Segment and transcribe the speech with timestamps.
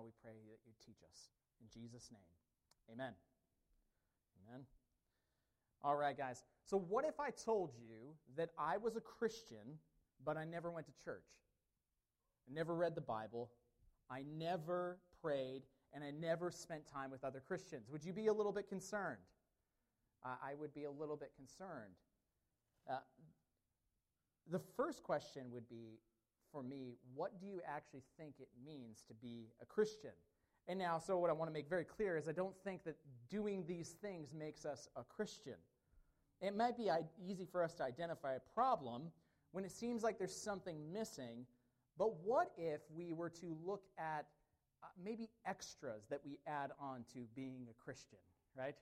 [0.00, 1.28] now we pray that you teach us.
[1.60, 2.20] In Jesus' name,
[2.92, 3.12] amen.
[4.48, 4.62] Amen.
[5.82, 6.42] All right, guys.
[6.64, 9.78] So, what if I told you that I was a Christian,
[10.24, 11.26] but I never went to church?
[12.48, 13.50] I never read the Bible.
[14.10, 17.90] I never prayed, and I never spent time with other Christians.
[17.90, 19.18] Would you be a little bit concerned?
[20.24, 21.94] Uh, I would be a little bit concerned.
[22.88, 22.98] Uh,
[24.50, 25.98] the first question would be
[26.52, 30.10] for me, what do you actually think it means to be a Christian?
[30.68, 32.96] And now, so what I want to make very clear is I don't think that
[33.28, 35.56] doing these things makes us a Christian.
[36.40, 36.90] It might be
[37.22, 39.10] easy for us to identify a problem
[39.52, 41.44] when it seems like there's something missing,
[41.98, 44.26] but what if we were to look at
[44.82, 48.18] uh, maybe extras that we add on to being a Christian,
[48.56, 48.74] right?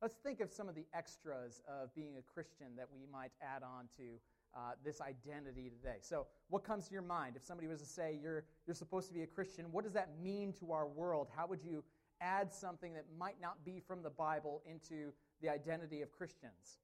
[0.00, 3.62] Let's think of some of the extras of being a Christian that we might add
[3.62, 4.18] on to
[4.54, 5.96] uh, this identity today.
[6.00, 7.36] So, what comes to your mind?
[7.36, 10.10] If somebody was to say you're, you're supposed to be a Christian, what does that
[10.22, 11.28] mean to our world?
[11.34, 11.82] How would you
[12.20, 16.78] add something that might not be from the Bible into the identity of Christians?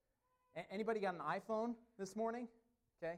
[0.57, 2.49] A- anybody got an iPhone this morning?
[3.03, 3.17] Okay.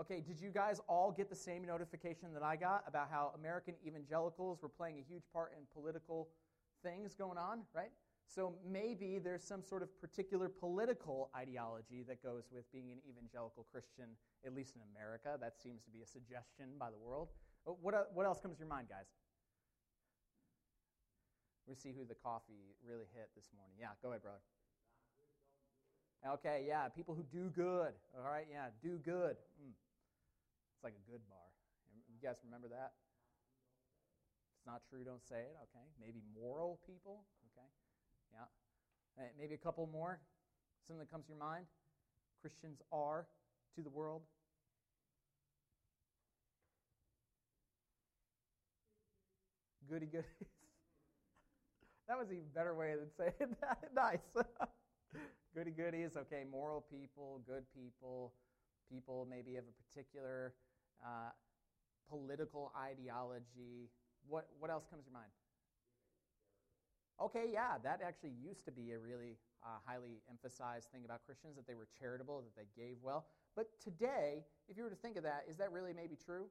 [0.00, 3.74] Okay, did you guys all get the same notification that I got about how American
[3.84, 6.28] evangelicals were playing a huge part in political
[6.84, 7.90] things going on, right?
[8.28, 13.64] So maybe there's some sort of particular political ideology that goes with being an evangelical
[13.72, 14.04] Christian,
[14.44, 15.40] at least in America.
[15.40, 17.28] That seems to be a suggestion by the world.
[17.64, 19.08] What, what else comes to your mind, guys?
[21.66, 23.76] We see who the coffee really hit this morning.
[23.80, 24.44] Yeah, go ahead, brother.
[26.36, 27.96] Okay, yeah, people who do good.
[28.12, 29.36] All right, yeah, do good.
[29.56, 29.72] Mm.
[30.76, 31.48] It's like a good bar.
[32.12, 32.92] You guys remember that?
[32.92, 35.56] If it's not true, don't say it.
[35.70, 37.24] Okay, maybe moral people.
[38.32, 39.24] Yeah.
[39.38, 40.20] Maybe a couple more.
[40.86, 41.66] Something that comes to your mind.
[42.40, 43.26] Christians are
[43.74, 44.22] to the world.
[49.88, 50.24] Goody goodies.
[52.08, 53.78] that was a better way than saying that.
[53.94, 54.18] nice.
[55.54, 56.10] Goody goodies.
[56.16, 58.34] Okay, moral people, good people,
[58.92, 60.52] people maybe of a particular
[61.04, 61.30] uh,
[62.10, 63.90] political ideology.
[64.28, 65.32] What, what else comes to your mind?
[67.20, 71.56] Okay, yeah, that actually used to be a really uh, highly emphasized thing about Christians
[71.56, 73.26] that they were charitable, that they gave well.
[73.56, 76.46] But today, if you were to think of that, is that really maybe true?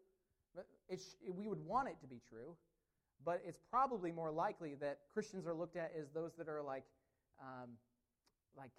[0.91, 2.55] Sh- we would want it to be true,
[3.25, 6.85] but it's probably more likely that Christians are looked at as those that are like,
[7.41, 7.71] um,
[8.57, 8.71] like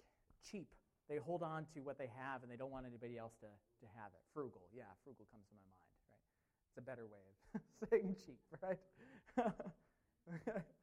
[0.51, 0.69] cheap.
[1.09, 3.87] They hold on to what they have and they don't want anybody else to, to
[3.97, 4.21] have it.
[4.33, 6.23] Frugal, yeah, frugal comes to my mind, right?
[6.69, 8.79] It's a better way of saying cheap, right?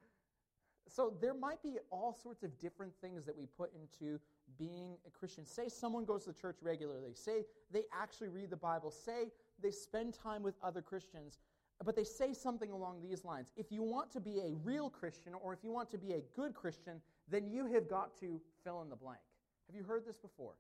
[0.88, 4.20] So there might be all sorts of different things that we put into
[4.58, 5.44] being a Christian.
[5.44, 7.12] Say someone goes to church regularly.
[7.14, 8.90] Say they actually read the Bible.
[8.90, 11.38] Say they spend time with other Christians.
[11.84, 13.52] But they say something along these lines.
[13.56, 16.20] If you want to be a real Christian or if you want to be a
[16.34, 19.20] good Christian, then you have got to fill in the blank.
[19.66, 20.54] Have you heard this before?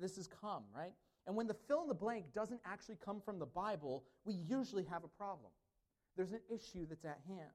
[0.00, 0.92] This has come, right?
[1.26, 4.84] And when the fill in the blank doesn't actually come from the Bible, we usually
[4.84, 5.52] have a problem.
[6.16, 7.52] There's an issue that's at hand.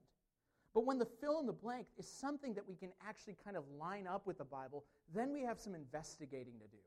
[0.74, 3.62] But when the fill in the blank is something that we can actually kind of
[3.78, 6.82] line up with the Bible, then we have some investigating to do.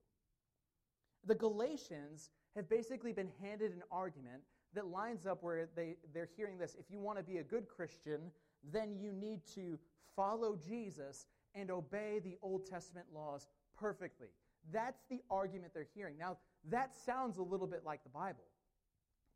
[1.25, 4.43] The Galatians have basically been handed an argument
[4.73, 7.67] that lines up where they, they're hearing this if you want to be a good
[7.67, 8.31] Christian,
[8.71, 9.79] then you need to
[10.15, 11.25] follow Jesus
[11.55, 14.27] and obey the Old Testament laws perfectly.
[14.73, 16.17] That's the argument they're hearing.
[16.17, 16.37] Now,
[16.69, 18.43] that sounds a little bit like the Bible,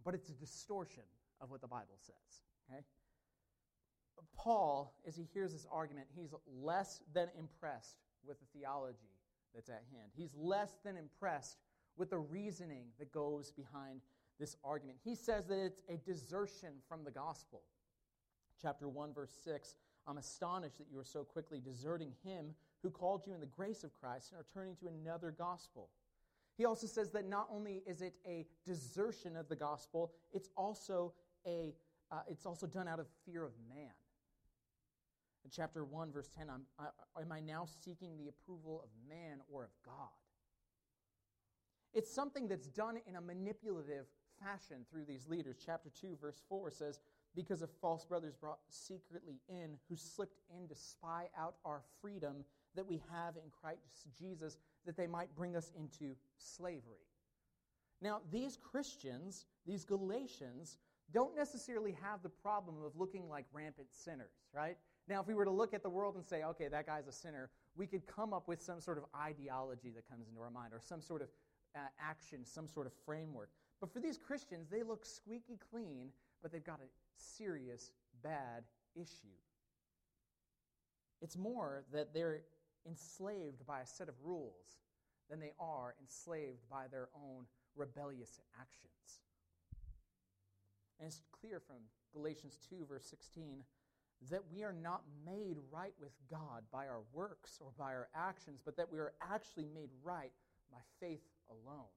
[0.03, 1.03] but it's a distortion
[1.39, 2.41] of what the Bible says.
[2.69, 2.81] Okay?
[4.36, 9.18] Paul, as he hears this argument, he's less than impressed with the theology
[9.54, 10.12] that's at hand.
[10.16, 11.58] He's less than impressed
[11.98, 14.02] with the reasoning that goes behind
[14.40, 14.98] this argument.
[15.04, 17.62] He says that it's a desertion from the gospel.
[18.62, 19.76] Chapter 1, verse 6
[20.08, 23.84] I'm astonished that you are so quickly deserting him who called you in the grace
[23.84, 25.90] of Christ and are turning to another gospel.
[26.58, 31.14] He also says that not only is it a desertion of the gospel, it's also
[31.46, 31.74] a
[32.12, 33.92] uh, it's also done out of fear of man.
[35.44, 39.40] In chapter 1, verse 10, I'm, I, am I now seeking the approval of man
[39.52, 40.10] or of God?
[41.94, 44.06] It's something that's done in a manipulative
[44.42, 45.58] fashion through these leaders.
[45.64, 47.00] Chapter 2, verse 4 says,
[47.36, 52.46] Because of false brothers brought secretly in, who slipped in to spy out our freedom
[52.76, 57.08] that we have in Christ Jesus, that they might bring us into slavery.
[58.02, 60.78] Now, these Christians, these Galatians,
[61.14, 64.78] don't necessarily have the problem of looking like rampant sinners, right?
[65.07, 67.12] Now, if we were to look at the world and say, okay, that guy's a
[67.12, 70.74] sinner, we could come up with some sort of ideology that comes into our mind
[70.74, 71.30] or some sort of
[71.75, 73.50] uh, action, some sort of framework.
[73.80, 76.09] But for these Christians, they look squeaky clean,
[76.42, 77.92] but they've got a serious
[78.24, 78.63] bad
[78.95, 79.38] issue.
[81.21, 82.42] It's more that they're
[82.88, 84.80] enslaved by a set of rules
[85.30, 87.45] than they are enslaved by their own
[87.75, 89.21] rebellious actions.
[91.00, 91.77] And it's clear from
[92.13, 93.63] Galatians 2, verse 16,
[94.29, 98.62] that we are not made right with God by our works or by our actions,
[98.63, 100.31] but that we are actually made right
[100.71, 101.88] by faith alone.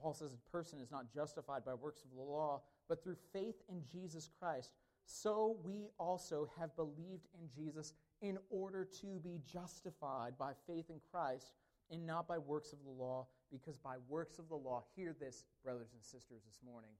[0.00, 3.56] Paul says a person is not justified by works of the law, but through faith
[3.68, 4.70] in Jesus Christ.
[5.06, 11.00] So we also have believed in Jesus in order to be justified by faith in
[11.10, 11.52] Christ
[11.90, 15.44] and not by works of the law, because by works of the law, hear this,
[15.62, 16.92] brothers and sisters, this morning,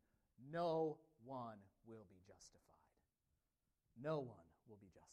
[0.53, 1.57] no one
[1.87, 2.24] will be.
[4.03, 5.11] No one will be justified.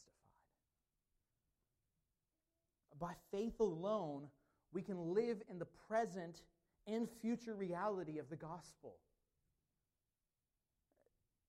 [2.98, 4.28] By faith alone,
[4.72, 6.42] we can live in the present
[6.86, 8.96] and future reality of the gospel.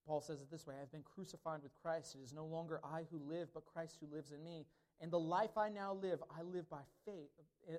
[0.06, 2.14] Paul says it this way I have been crucified with Christ.
[2.14, 4.66] It is no longer I who live, but Christ who lives in me.
[5.00, 7.30] And the life I now live, I live by faith,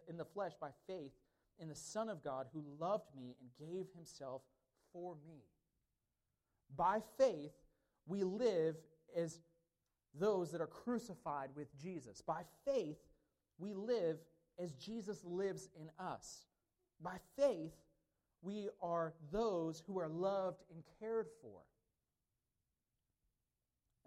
[0.10, 1.12] in the flesh, by faith
[1.60, 4.42] in the Son of God who loved me and gave himself
[4.92, 5.44] for me.
[6.76, 7.54] By faith,
[8.08, 8.76] we live
[9.16, 9.40] as
[10.18, 12.22] those that are crucified with Jesus.
[12.22, 12.98] By faith,
[13.58, 14.18] we live
[14.60, 16.46] as Jesus lives in us.
[17.02, 17.74] By faith,
[18.42, 21.60] we are those who are loved and cared for.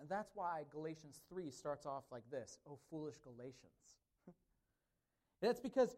[0.00, 3.98] And that's why Galatians 3 starts off like this Oh, foolish Galatians.
[5.42, 5.96] that's because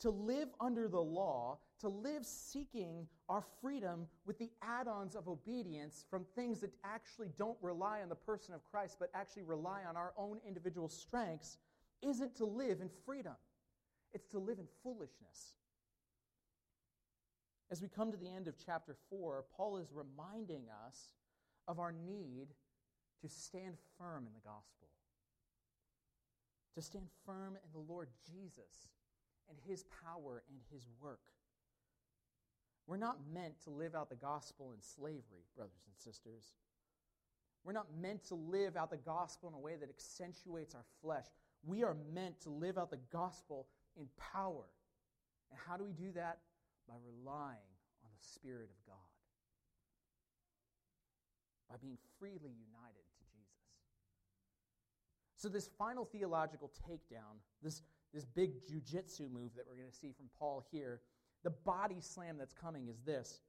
[0.00, 5.28] to live under the law, to live seeking our freedom with the add ons of
[5.28, 9.82] obedience from things that actually don't rely on the person of Christ, but actually rely
[9.88, 11.58] on our own individual strengths,
[12.02, 13.34] isn't to live in freedom.
[14.12, 15.54] It's to live in foolishness.
[17.70, 21.10] As we come to the end of chapter 4, Paul is reminding us
[21.66, 22.48] of our need
[23.20, 24.88] to stand firm in the gospel,
[26.74, 28.88] to stand firm in the Lord Jesus
[29.48, 31.20] and his power and his work.
[32.86, 36.54] We're not meant to live out the gospel in slavery, brothers and sisters.
[37.64, 41.26] We're not meant to live out the gospel in a way that accentuates our flesh.
[41.66, 43.66] We are meant to live out the gospel
[43.96, 44.64] in power.
[45.50, 46.38] And how do we do that?
[46.88, 47.68] By relying
[48.02, 48.96] on the Spirit of God,
[51.68, 53.68] by being freely united to Jesus.
[55.36, 57.82] So, this final theological takedown, this
[58.12, 61.00] this big jujitsu move that we're going to see from Paul here,
[61.44, 63.40] the body slam that's coming is this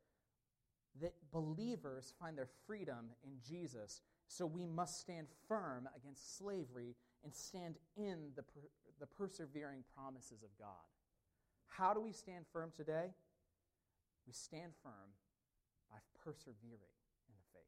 [1.02, 7.34] that believers find their freedom in Jesus, so we must stand firm against slavery and
[7.34, 8.60] stand in the, per,
[9.00, 10.68] the persevering promises of God.
[11.68, 13.12] How do we stand firm today?
[14.28, 15.14] We stand firm
[15.90, 16.98] by persevering
[17.28, 17.64] in the faith.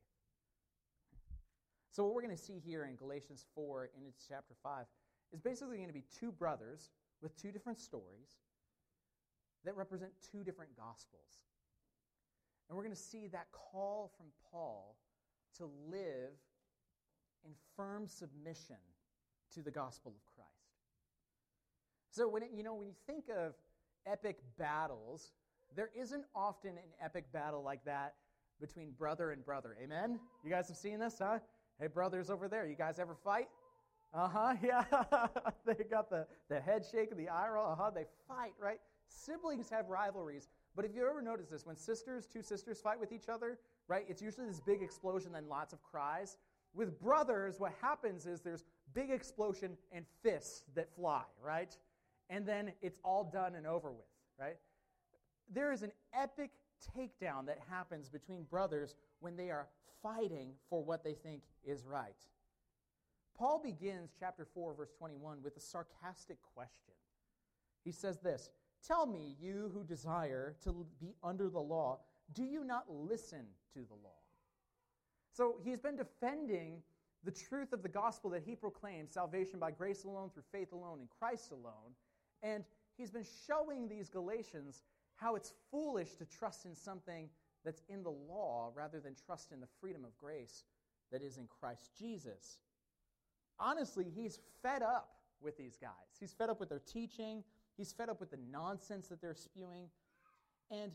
[1.91, 4.85] So, what we're going to see here in Galatians 4 into chapter 5
[5.33, 6.89] is basically going to be two brothers
[7.21, 8.39] with two different stories
[9.65, 11.39] that represent two different gospels.
[12.67, 14.97] And we're going to see that call from Paul
[15.57, 16.33] to live
[17.45, 18.77] in firm submission
[19.53, 20.49] to the gospel of Christ.
[22.11, 23.53] So when it, you know when you think of
[24.05, 25.31] epic battles,
[25.75, 28.15] there isn't often an epic battle like that
[28.59, 29.75] between brother and brother.
[29.81, 30.19] Amen?
[30.43, 31.39] You guys have seen this, huh?
[31.79, 33.47] Hey, brothers over there, you guys ever fight?
[34.13, 34.83] Uh huh, yeah.
[35.65, 37.71] they got the, the head shake and the eye roll.
[37.71, 38.79] Uh huh, they fight, right?
[39.07, 40.47] Siblings have rivalries.
[40.75, 44.05] But if you ever notice this, when sisters, two sisters fight with each other, right,
[44.07, 46.37] it's usually this big explosion, then lots of cries.
[46.73, 48.63] With brothers, what happens is there's
[48.93, 51.75] big explosion and fists that fly, right?
[52.29, 54.05] And then it's all done and over with,
[54.39, 54.55] right?
[55.53, 56.51] There is an epic
[56.97, 59.67] takedown that happens between brothers when they are
[60.01, 62.15] fighting for what they think is right.
[63.37, 66.93] Paul begins chapter 4, verse 21 with a sarcastic question.
[67.83, 68.49] He says this
[68.85, 71.99] Tell me, you who desire to be under the law,
[72.33, 74.21] do you not listen to the law?
[75.33, 76.81] So he's been defending
[77.23, 80.99] the truth of the gospel that he proclaims salvation by grace alone, through faith alone,
[80.99, 81.93] in Christ alone.
[82.41, 82.63] And
[82.97, 84.83] he's been showing these Galatians
[85.15, 87.29] how it's foolish to trust in something
[87.63, 90.63] that's in the law rather than trust in the freedom of grace
[91.11, 92.57] that is in Christ Jesus
[93.61, 96.17] honestly, he's fed up with these guys.
[96.19, 97.43] He's fed up with their teaching,
[97.77, 99.87] he's fed up with the nonsense that they're spewing.
[100.69, 100.91] And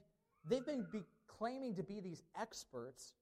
[0.49, 3.14] they've been be claiming to be these experts,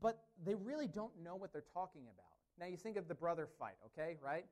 [0.00, 2.24] but they really don't know what they're talking about.
[2.58, 4.44] Now, you think of the brother fight, okay, right?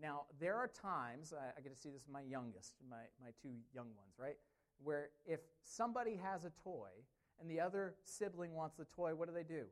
[0.00, 3.30] Now, there are times, I, I get to see this in my youngest, my, my
[3.40, 4.36] two young ones, right?
[4.82, 6.90] Where if somebody has a toy
[7.40, 9.64] and the other sibling wants the toy, what do they do?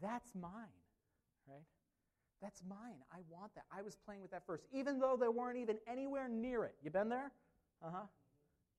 [0.00, 0.78] That's mine,
[1.48, 1.64] right?
[2.42, 2.98] That's mine.
[3.12, 3.64] I want that.
[3.70, 6.74] I was playing with that first, even though they weren't even anywhere near it.
[6.82, 7.30] You been there?
[7.82, 8.06] Uh huh.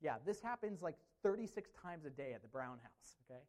[0.01, 3.39] Yeah, this happens like 36 times a day at the Brown house, okay?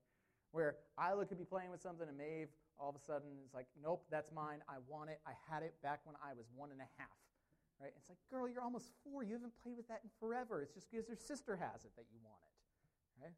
[0.52, 3.66] Where Isla could be playing with something and Maeve all of a sudden is like,
[3.82, 4.62] nope, that's mine.
[4.68, 5.20] I want it.
[5.26, 7.18] I had it back when I was one and a half.
[7.80, 7.90] Right?
[7.96, 9.24] It's like, girl, you're almost four.
[9.24, 10.62] You haven't played with that in forever.
[10.62, 13.24] It's just because your sister has it that you want it.
[13.24, 13.34] Right?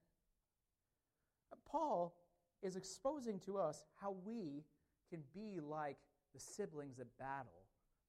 [1.64, 2.14] Paul
[2.62, 4.64] is exposing to us how we
[5.10, 5.96] can be like
[6.36, 7.64] the siblings that battle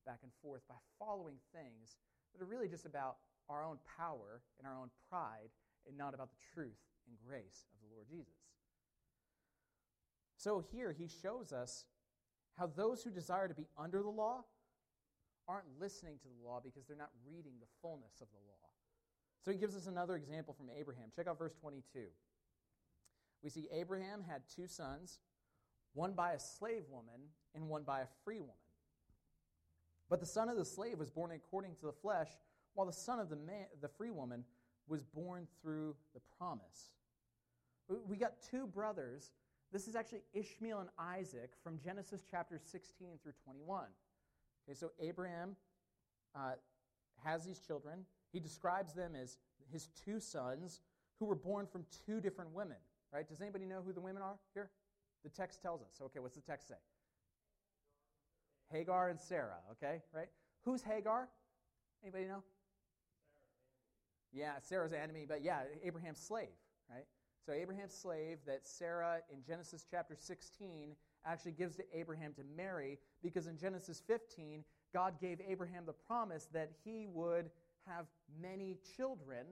[0.05, 1.95] back and forth by following things
[2.33, 3.15] that are really just about
[3.47, 5.47] our own power and our own pride
[5.87, 8.35] and not about the truth and grace of the Lord Jesus.
[10.35, 11.85] So here he shows us
[12.57, 14.43] how those who desire to be under the law
[15.47, 18.67] aren't listening to the law because they're not reading the fullness of the law.
[19.45, 21.11] So he gives us another example from Abraham.
[21.15, 21.99] Check out verse 22.
[23.41, 25.19] We see Abraham had two sons,
[25.97, 27.19] one by a slave woman
[27.55, 28.53] and one by a free woman.
[30.09, 32.29] But the son of the slave was born according to the flesh,
[32.75, 34.43] while the son of the, man, the free woman
[34.87, 36.91] was born through the promise.
[38.07, 39.31] We got two brothers.
[39.73, 43.85] This is actually Ishmael and Isaac from Genesis chapter 16 through 21.
[44.69, 45.55] Okay, so Abraham
[46.35, 46.51] uh,
[47.23, 48.05] has these children.
[48.31, 49.37] He describes them as
[49.71, 50.81] his two sons
[51.19, 52.77] who were born from two different women.
[53.11, 53.27] Right?
[53.27, 54.69] Does anybody know who the women are here?
[55.23, 55.99] The text tells us.
[56.01, 56.75] Okay, what's the text say?
[58.71, 59.59] Hagar and Sarah.
[59.71, 60.29] Okay, right?
[60.63, 61.29] Who's Hagar?
[62.03, 62.43] Anybody know?
[64.33, 66.49] Yeah, Sarah's enemy, but yeah, Abraham's slave,
[66.89, 67.05] right?
[67.45, 70.95] So Abraham's slave that Sarah in Genesis chapter 16
[71.25, 76.47] actually gives to Abraham to marry because in Genesis 15, God gave Abraham the promise
[76.53, 77.49] that he would
[77.87, 78.05] have
[78.41, 79.45] many children.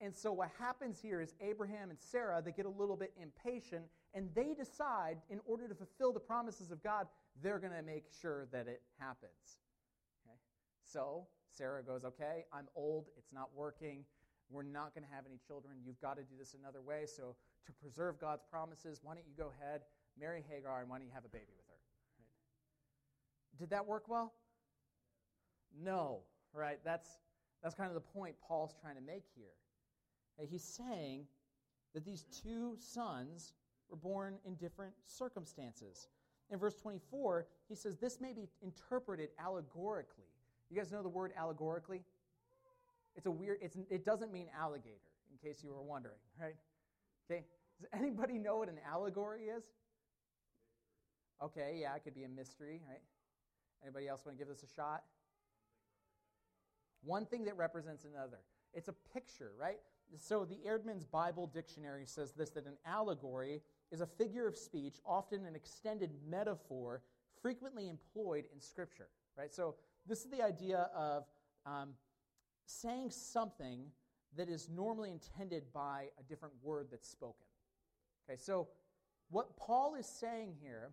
[0.00, 3.84] And so what happens here is Abraham and Sarah, they get a little bit impatient
[4.14, 7.06] and they decide, in order to fulfill the promises of God,
[7.42, 9.58] they're going to make sure that it happens.
[10.26, 10.36] Okay?
[10.84, 14.04] So Sarah goes, Okay, I'm old, it's not working.
[14.50, 15.76] We're not going to have any children.
[15.84, 17.04] You've got to do this another way.
[17.06, 19.82] So, to preserve God's promises, why don't you go ahead,
[20.18, 21.78] marry Hagar, and why don't you have a baby with her?
[22.18, 23.58] Right?
[23.58, 24.34] Did that work well?
[25.80, 26.20] No,
[26.52, 26.78] right?
[26.84, 27.08] That's,
[27.62, 29.54] that's kind of the point Paul's trying to make here.
[30.50, 31.24] He's saying
[31.94, 33.52] that these two sons
[33.92, 36.08] were born in different circumstances.
[36.50, 40.24] In verse 24, he says this may be interpreted allegorically.
[40.70, 42.02] You guys know the word allegorically?
[43.14, 44.96] It's a weird, it's, it doesn't mean alligator,
[45.30, 46.56] in case you were wondering, right?
[47.30, 47.44] Okay,
[47.78, 49.64] does anybody know what an allegory is?
[51.42, 53.02] Okay, yeah, it could be a mystery, right?
[53.82, 55.02] Anybody else want to give this a shot?
[57.04, 58.38] One thing that represents another.
[58.72, 59.80] It's a picture, right?
[60.18, 63.60] So the Eerdmans Bible Dictionary says this that an allegory
[63.92, 67.02] is a figure of speech, often an extended metaphor,
[67.40, 69.52] frequently employed in Scripture, right?
[69.52, 71.24] So this is the idea of
[71.66, 71.90] um,
[72.66, 73.84] saying something
[74.36, 77.46] that is normally intended by a different word that's spoken.
[78.28, 78.68] Okay, so
[79.30, 80.92] what Paul is saying here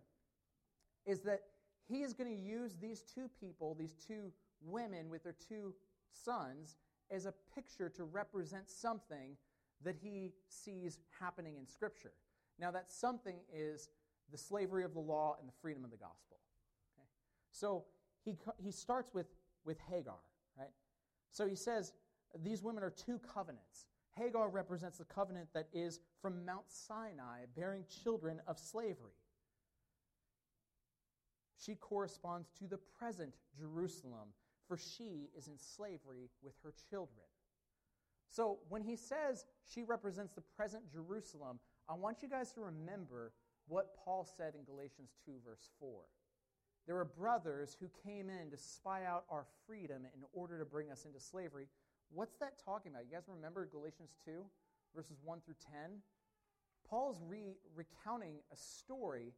[1.06, 1.40] is that
[1.88, 4.30] he is going to use these two people, these two
[4.60, 5.74] women with their two
[6.10, 6.76] sons,
[7.10, 9.36] as a picture to represent something
[9.82, 12.12] that he sees happening in Scripture.
[12.60, 13.88] Now, that something is
[14.30, 16.38] the slavery of the law and the freedom of the gospel.
[16.94, 17.06] Okay?
[17.50, 17.84] So
[18.24, 19.26] he, he starts with,
[19.64, 20.18] with Hagar.
[20.58, 20.70] right?
[21.30, 21.92] So he says
[22.44, 23.86] these women are two covenants.
[24.16, 29.14] Hagar represents the covenant that is from Mount Sinai, bearing children of slavery.
[31.58, 34.28] She corresponds to the present Jerusalem,
[34.66, 37.26] for she is in slavery with her children.
[38.30, 41.58] So when he says she represents the present Jerusalem,
[41.90, 43.32] I want you guys to remember
[43.66, 45.90] what Paul said in Galatians 2, verse 4.
[46.86, 50.92] There were brothers who came in to spy out our freedom in order to bring
[50.92, 51.66] us into slavery.
[52.12, 53.06] What's that talking about?
[53.06, 54.44] You guys remember Galatians 2,
[54.94, 55.98] verses 1 through 10?
[56.88, 59.32] Paul's re- recounting a story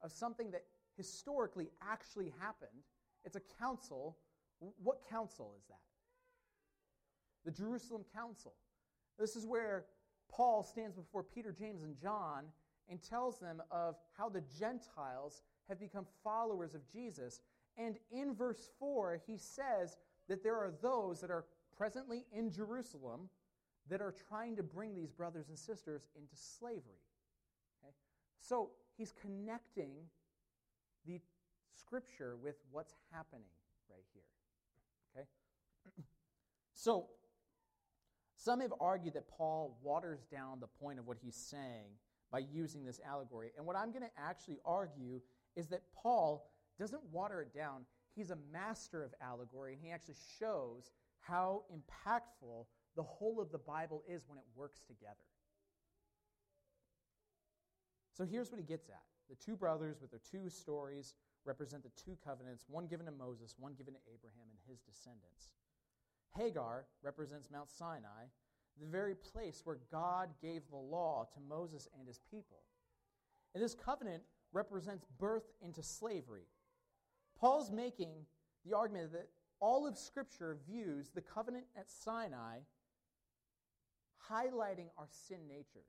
[0.00, 0.62] of something that
[0.96, 2.84] historically actually happened.
[3.24, 4.16] It's a council.
[4.80, 5.80] What council is that?
[7.44, 8.54] The Jerusalem Council.
[9.18, 9.86] This is where
[10.30, 12.44] Paul stands before Peter, James, and John
[12.88, 17.40] and tells them of how the Gentiles have become followers of Jesus.
[17.76, 19.96] And in verse 4, he says
[20.28, 21.44] that there are those that are
[21.76, 23.28] presently in Jerusalem
[23.88, 27.02] that are trying to bring these brothers and sisters into slavery.
[27.82, 27.92] Okay?
[28.40, 29.92] So he's connecting
[31.06, 31.20] the
[31.72, 33.46] scripture with what's happening
[33.90, 34.22] right here.
[35.16, 35.26] Okay?
[36.78, 37.06] So,
[38.46, 41.90] some have argued that Paul waters down the point of what he's saying
[42.30, 43.50] by using this allegory.
[43.56, 45.20] And what I'm going to actually argue
[45.56, 46.48] is that Paul
[46.78, 47.84] doesn't water it down.
[48.14, 53.58] He's a master of allegory, and he actually shows how impactful the whole of the
[53.58, 55.26] Bible is when it works together.
[58.12, 61.90] So here's what he gets at the two brothers with their two stories represent the
[62.00, 65.50] two covenants, one given to Moses, one given to Abraham and his descendants.
[66.36, 68.26] Hagar represents Mount Sinai,
[68.80, 72.58] the very place where God gave the law to Moses and his people.
[73.54, 76.46] And this covenant represents birth into slavery.
[77.38, 78.12] Paul's making
[78.64, 79.28] the argument that
[79.60, 82.58] all of Scripture views the covenant at Sinai
[84.30, 85.84] highlighting our sin nature,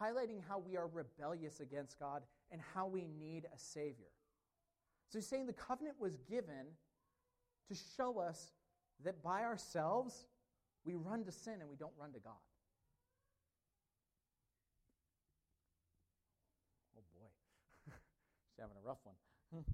[0.00, 4.12] highlighting how we are rebellious against God and how we need a Savior.
[5.08, 6.66] So he's saying the covenant was given
[7.68, 8.52] to show us
[9.02, 10.26] that by ourselves
[10.84, 12.32] we run to sin and we don't run to God.
[16.96, 17.28] Oh boy,
[18.46, 19.16] she's having a rough one.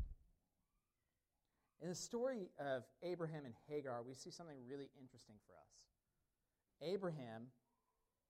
[1.83, 6.93] In the story of Abraham and Hagar, we see something really interesting for us.
[6.93, 7.47] Abraham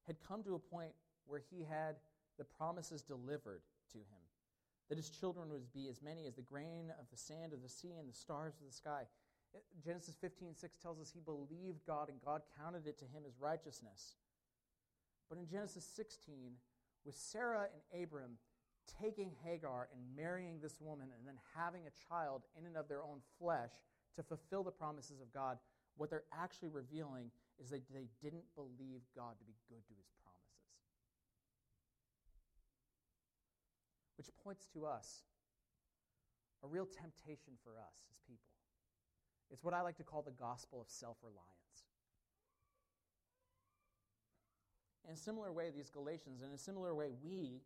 [0.06, 0.92] had come to a point
[1.26, 1.97] where he had
[2.38, 4.23] the promises delivered to him
[4.88, 7.68] that his children would be as many as the grain of the sand of the
[7.68, 9.02] sea and the stars of the sky.
[9.85, 13.40] Genesis 15, 6 tells us he believed God and God counted it to him as
[13.40, 14.14] righteousness.
[15.28, 16.52] But in Genesis 16,
[17.04, 18.38] with Sarah and Abram
[19.00, 23.02] taking Hagar and marrying this woman and then having a child in and of their
[23.02, 23.71] own flesh
[24.16, 25.59] to fulfill the promises of God,
[25.97, 27.30] what they're actually revealing
[27.62, 30.40] is that they didn't believe God to be good to his promises.
[34.16, 35.23] Which points to us
[36.62, 38.60] a real temptation for us as people.
[39.50, 41.49] It's what I like to call the gospel of self reliance.
[45.07, 47.62] In a similar way, these Galatians, in a similar way, we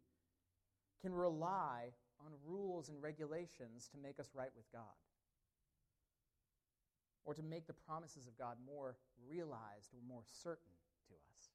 [1.02, 1.92] can rely
[2.24, 4.96] on rules and regulations to make us right with God
[7.24, 8.96] or to make the promises of God more
[9.28, 10.72] realized or more certain
[11.08, 11.50] to us.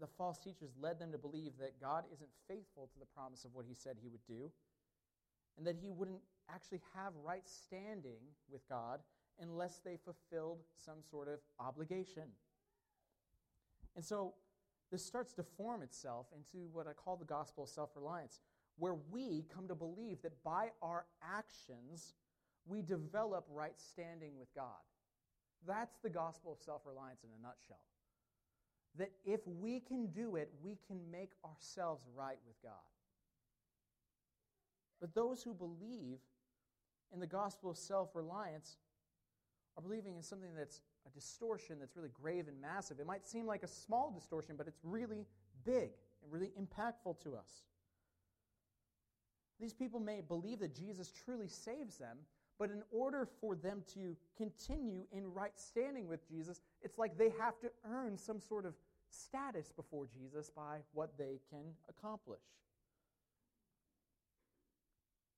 [0.00, 3.54] The false teachers led them to believe that God isn't faithful to the promise of
[3.54, 4.50] what he said he would do,
[5.56, 6.20] and that he wouldn't
[6.52, 9.00] actually have right standing with God
[9.40, 12.24] unless they fulfilled some sort of obligation.
[13.94, 14.34] And so
[14.90, 18.40] this starts to form itself into what I call the gospel of self reliance,
[18.78, 22.14] where we come to believe that by our actions,
[22.66, 24.84] we develop right standing with God.
[25.66, 27.82] That's the gospel of self reliance in a nutshell.
[28.98, 32.72] That if we can do it, we can make ourselves right with God.
[35.00, 36.18] But those who believe
[37.12, 38.76] in the gospel of self reliance
[39.76, 42.98] are believing in something that's a distortion that's really grave and massive.
[42.98, 45.26] It might seem like a small distortion, but it's really
[45.64, 45.90] big
[46.22, 47.64] and really impactful to us.
[49.60, 52.18] These people may believe that Jesus truly saves them,
[52.58, 57.32] but in order for them to continue in right standing with Jesus, it's like they
[57.38, 58.74] have to earn some sort of
[59.10, 62.40] status before Jesus by what they can accomplish.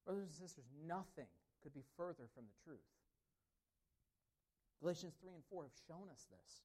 [0.09, 1.29] Brothers and sisters, nothing
[1.62, 2.81] could be further from the truth.
[4.81, 6.62] Galatians 3 and 4 have shown us this.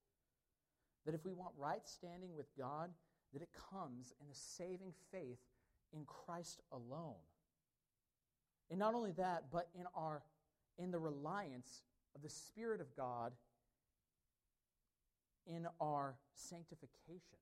[1.06, 2.89] That if we want right standing with God,
[3.34, 5.41] that it comes in the saving faith
[5.91, 7.19] in Christ alone.
[8.69, 10.23] And not only that, but in our
[10.77, 11.84] in the reliance
[12.15, 13.34] of the Spirit of God
[15.45, 17.38] in our sanctification.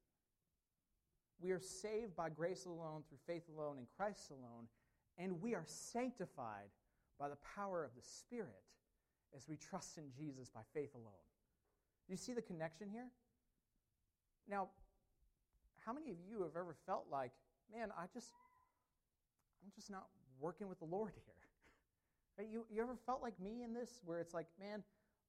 [1.39, 4.65] We are saved by grace alone, through faith alone, in Christ alone,
[5.21, 6.69] and we are sanctified
[7.19, 8.63] by the power of the Spirit
[9.35, 11.27] as we trust in Jesus by faith alone.
[12.09, 13.07] You see the connection here?
[14.49, 14.69] Now,
[15.85, 17.31] how many of you have ever felt like,
[17.71, 18.31] man, I just,
[19.63, 20.07] I'm just not
[20.39, 21.25] working with the Lord here?
[22.51, 24.81] You, you ever felt like me in this, where it's like, man,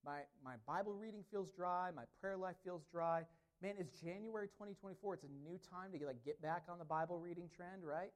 [0.02, 3.24] my, my Bible reading feels dry, my prayer life feels dry.
[3.61, 5.14] Man, it's January 2024.
[5.14, 8.12] It's a new time to get, like, get back on the Bible reading trend, right?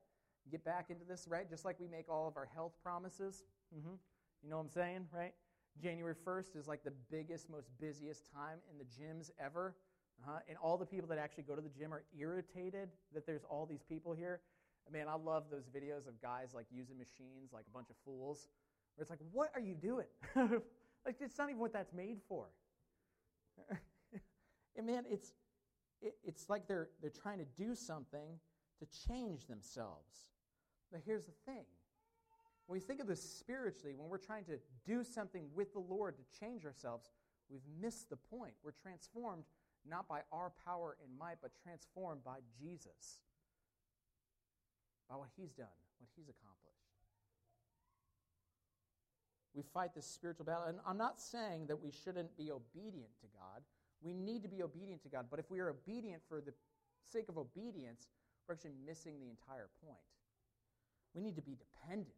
[0.50, 1.48] Get back into this, right?
[1.48, 3.44] Just like we make all of our health promises.
[3.76, 3.94] Mm-hmm.
[4.42, 5.32] You know what I'm saying, right?
[5.82, 9.74] January 1st is like the biggest, most busiest time in the gyms ever.
[10.22, 10.38] Uh-huh.
[10.48, 13.66] And all the people that actually go to the gym are irritated that there's all
[13.66, 14.40] these people here.
[14.90, 18.48] Man, I love those videos of guys like using machines like a bunch of fools.
[18.94, 20.06] Where it's like, what are you doing?
[21.04, 22.46] like, it's not even what that's made for.
[24.76, 25.32] and man, it's,
[26.00, 28.38] it, it's like they're, they're trying to do something
[28.78, 30.28] to change themselves.
[30.96, 31.66] But here's the thing
[32.66, 36.16] when we think of this spiritually, when we're trying to do something with the Lord
[36.16, 37.10] to change ourselves,
[37.50, 38.54] we've missed the point.
[38.64, 39.44] We're transformed
[39.86, 43.20] not by our power and might, but transformed by Jesus,
[45.06, 46.64] by what He's done, what He's accomplished.
[49.52, 50.64] We fight this spiritual battle.
[50.64, 53.60] And I'm not saying that we shouldn't be obedient to God.
[54.00, 55.26] We need to be obedient to God.
[55.30, 56.54] But if we are obedient for the
[57.12, 58.08] sake of obedience,
[58.48, 60.00] we're actually missing the entire point.
[61.16, 62.14] We need to be dependent.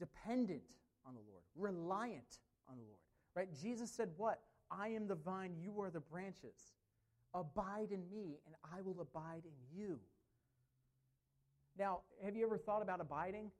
[0.00, 0.62] Dependent
[1.06, 2.38] on the Lord, reliant
[2.68, 2.98] on the Lord.
[3.36, 3.48] Right?
[3.62, 4.40] Jesus said, What?
[4.70, 6.74] I am the vine, you are the branches.
[7.34, 9.98] Abide in me, and I will abide in you.
[11.78, 13.50] Now, have you ever thought about abiding?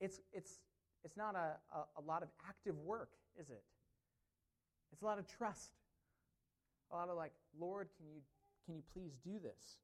[0.00, 0.60] It's, it's,
[1.02, 3.62] it's not a, a, a lot of active work, is it?
[4.92, 5.72] It's a lot of trust.
[6.90, 8.20] A lot of like, Lord, can you,
[8.64, 9.78] can you please do this?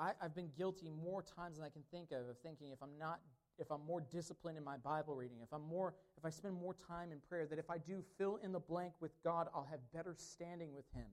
[0.00, 2.98] I, have been guilty more times than I can think of of thinking if I'm
[2.98, 3.20] not
[3.58, 6.74] if I'm more disciplined in my Bible reading, if I'm more if I spend more
[6.88, 9.80] time in prayer, that if I do fill in the blank with God, I'll have
[9.92, 11.06] better standing with him.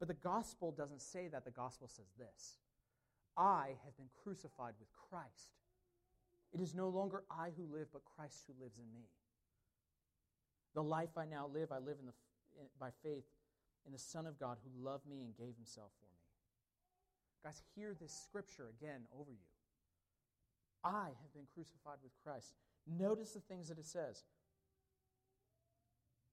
[0.00, 1.44] But the gospel doesn't say that.
[1.44, 2.58] The gospel says this.
[3.36, 5.60] I have been crucified with Christ.
[6.52, 9.06] It is no longer I who live, but Christ who lives in me.
[10.74, 12.12] The life I now live, I live in the,
[12.58, 13.24] in, by faith
[13.86, 16.19] in the Son of God who loved me and gave himself for me.
[17.42, 19.48] Guys, hear this scripture again over you.
[20.84, 22.54] I have been crucified with Christ.
[22.86, 24.24] Notice the things that it says.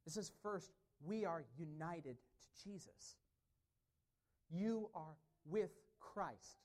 [0.05, 0.71] It says, first,
[1.05, 3.17] we are united to Jesus.
[4.49, 6.63] You are with Christ.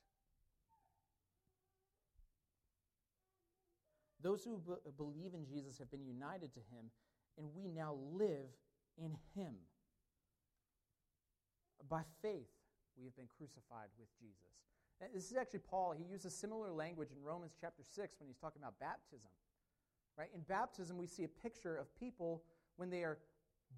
[4.21, 6.89] Those who b- believe in Jesus have been united to him,
[7.37, 8.47] and we now live
[8.97, 9.55] in him.
[11.89, 12.47] By faith,
[12.97, 14.53] we have been crucified with Jesus.
[15.01, 15.93] And this is actually Paul.
[15.97, 19.29] He uses similar language in Romans chapter 6 when he's talking about baptism.
[20.17, 20.29] Right?
[20.33, 22.43] In baptism, we see a picture of people
[22.77, 23.17] when they are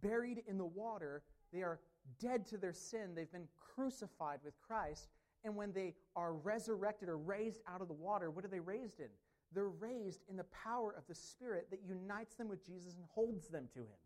[0.01, 1.23] buried in the water,
[1.53, 1.79] they are
[2.19, 5.07] dead to their sin, they've been crucified with Christ,
[5.43, 8.99] and when they are resurrected or raised out of the water, what are they raised
[8.99, 9.07] in?
[9.53, 13.47] They're raised in the power of the Spirit that unites them with Jesus and holds
[13.47, 13.99] them to Him.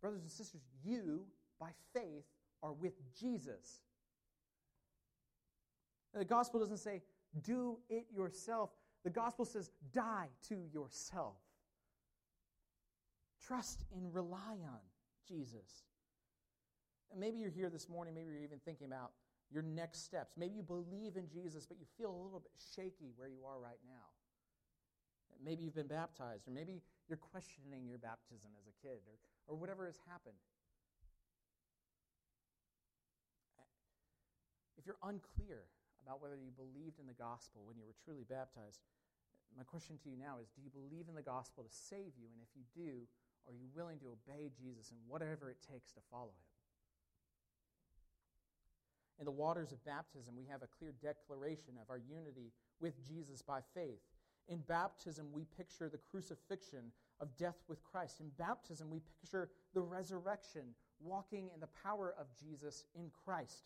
[0.00, 1.24] Brothers and sisters, you,
[1.58, 2.24] by faith,
[2.64, 3.82] are with Jesus.
[6.14, 7.02] The gospel doesn't say,
[7.42, 8.70] do it yourself.
[9.04, 11.36] The gospel says, die to yourself.
[13.46, 14.80] Trust and rely on
[15.28, 15.84] Jesus.
[17.10, 19.12] And maybe you're here this morning, maybe you're even thinking about
[19.52, 20.32] your next steps.
[20.38, 23.60] Maybe you believe in Jesus, but you feel a little bit shaky where you are
[23.60, 24.08] right now.
[25.44, 29.18] Maybe you've been baptized, or maybe you're questioning your baptism as a kid, or,
[29.52, 30.38] or whatever has happened.
[34.84, 35.64] If you're unclear
[36.04, 38.84] about whether you believed in the gospel when you were truly baptized,
[39.56, 42.28] my question to you now is do you believe in the gospel to save you?
[42.28, 43.08] And if you do,
[43.48, 46.44] are you willing to obey Jesus and whatever it takes to follow him?
[49.20, 53.40] In the waters of baptism, we have a clear declaration of our unity with Jesus
[53.40, 54.04] by faith.
[54.52, 58.20] In baptism, we picture the crucifixion of death with Christ.
[58.20, 63.64] In baptism, we picture the resurrection, walking in the power of Jesus in Christ.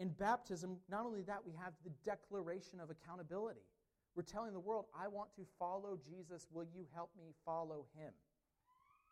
[0.00, 3.60] In baptism, not only that, we have the declaration of accountability.
[4.16, 6.48] We're telling the world, I want to follow Jesus.
[6.50, 8.10] Will you help me follow him?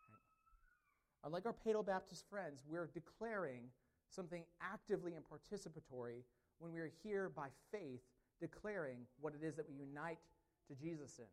[0.09, 1.25] Right?
[1.25, 3.65] Unlike our Paedo Baptist friends, we're declaring
[4.09, 6.23] something actively and participatory
[6.57, 8.01] when we are here by faith
[8.41, 10.17] declaring what it is that we unite
[10.67, 11.25] to Jesus in.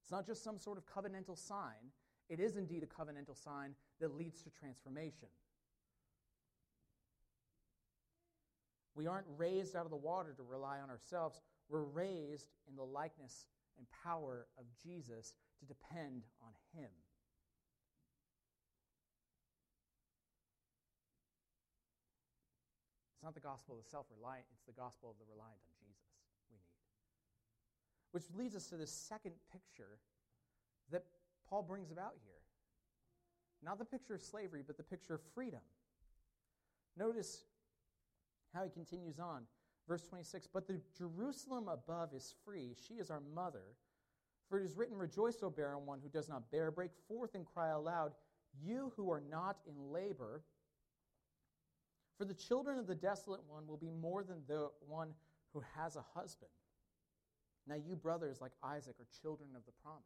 [0.00, 1.92] It's not just some sort of covenantal sign,
[2.30, 5.28] it is indeed a covenantal sign that leads to transformation.
[8.94, 11.40] We aren't raised out of the water to rely on ourselves.
[11.68, 13.46] We're raised in the likeness
[13.76, 16.90] and power of Jesus to depend on Him.
[23.14, 25.74] It's not the gospel of the self reliant, it's the gospel of the reliant on
[25.80, 26.06] Jesus
[26.50, 26.70] we need.
[28.12, 29.98] Which leads us to this second picture
[30.90, 31.04] that
[31.48, 32.34] Paul brings about here.
[33.62, 35.60] Not the picture of slavery, but the picture of freedom.
[36.96, 37.42] Notice
[38.54, 39.42] how he continues on.
[39.86, 43.74] Verse 26 But the Jerusalem above is free, she is our mother.
[44.48, 47.44] For it is written, Rejoice, O barren one who does not bear, break forth and
[47.44, 48.12] cry aloud,
[48.62, 50.42] you who are not in labor.
[52.16, 55.10] For the children of the desolate one will be more than the one
[55.52, 56.50] who has a husband.
[57.66, 60.02] Now, you brothers, like Isaac, are children of the promise.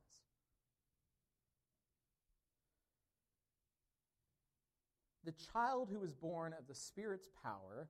[5.24, 7.88] The child who is born of the Spirit's power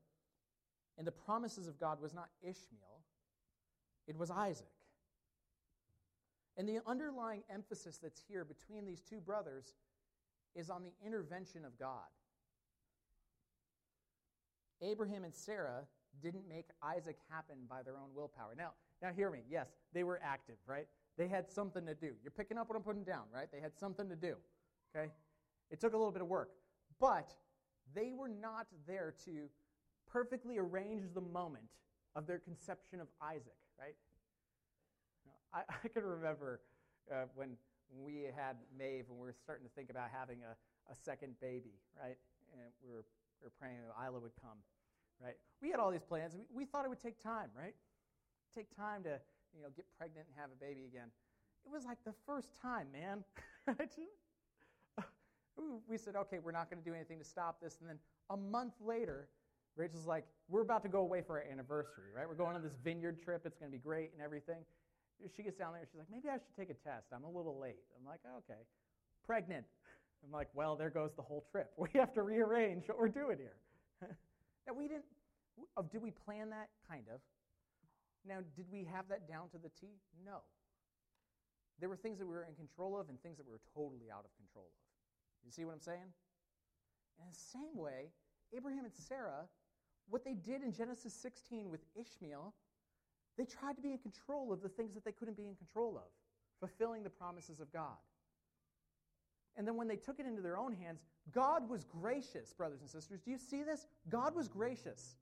[0.98, 3.02] and the promises of God was not Ishmael,
[4.06, 4.66] it was Isaac.
[6.56, 9.74] And the underlying emphasis that's here between these two brothers
[10.54, 12.08] is on the intervention of God.
[14.82, 15.86] Abraham and Sarah
[16.22, 18.54] didn't make Isaac happen by their own willpower.
[18.56, 19.40] Now, now hear me.
[19.48, 20.86] Yes, they were active, right?
[21.16, 22.12] They had something to do.
[22.22, 23.46] You're picking up what I'm putting down, right?
[23.50, 24.34] They had something to do.
[24.94, 25.10] Okay?
[25.70, 26.50] It took a little bit of work.
[27.00, 27.32] But
[27.94, 29.48] they were not there to
[30.12, 31.64] perfectly arranged the moment
[32.14, 33.96] of their conception of Isaac, right?
[35.54, 36.60] I, I can remember
[37.10, 37.56] uh, when
[38.04, 40.52] we had Maeve and we were starting to think about having a,
[40.92, 42.16] a second baby, right?
[42.52, 43.04] And we were,
[43.40, 44.58] we were praying that Isla would come,
[45.22, 45.36] right?
[45.60, 46.34] We had all these plans.
[46.36, 47.74] We, we thought it would take time, right?
[48.54, 49.20] Take time to,
[49.56, 51.08] you know, get pregnant and have a baby again.
[51.64, 53.24] It was like the first time, man.
[55.88, 57.78] we said, okay, we're not going to do anything to stop this.
[57.80, 57.98] And then
[58.30, 59.28] a month later,
[59.76, 62.28] Rachel's like, we're about to go away for our anniversary, right?
[62.28, 63.42] We're going on this vineyard trip.
[63.46, 64.64] It's going to be great and everything.
[65.34, 65.80] She gets down there.
[65.80, 67.06] And she's like, maybe I should take a test.
[67.14, 67.80] I'm a little late.
[67.98, 68.60] I'm like, okay.
[69.24, 69.64] Pregnant.
[70.24, 71.70] I'm like, well, there goes the whole trip.
[71.78, 73.56] We have to rearrange what we're doing here.
[74.66, 75.04] now, we didn't,
[75.90, 76.68] did we plan that?
[76.88, 77.20] Kind of.
[78.26, 79.98] Now, did we have that down to the T?
[80.24, 80.42] No.
[81.80, 84.10] There were things that we were in control of and things that we were totally
[84.12, 84.82] out of control of.
[85.44, 86.12] You see what I'm saying?
[87.18, 88.12] In the same way,
[88.54, 89.48] Abraham and Sarah,
[90.08, 92.52] what they did in Genesis 16 with Ishmael,
[93.38, 95.96] they tried to be in control of the things that they couldn't be in control
[95.96, 96.10] of,
[96.60, 97.96] fulfilling the promises of God.
[99.56, 102.88] And then when they took it into their own hands, God was gracious, brothers and
[102.88, 103.20] sisters.
[103.20, 103.86] Do you see this?
[104.08, 105.16] God was gracious.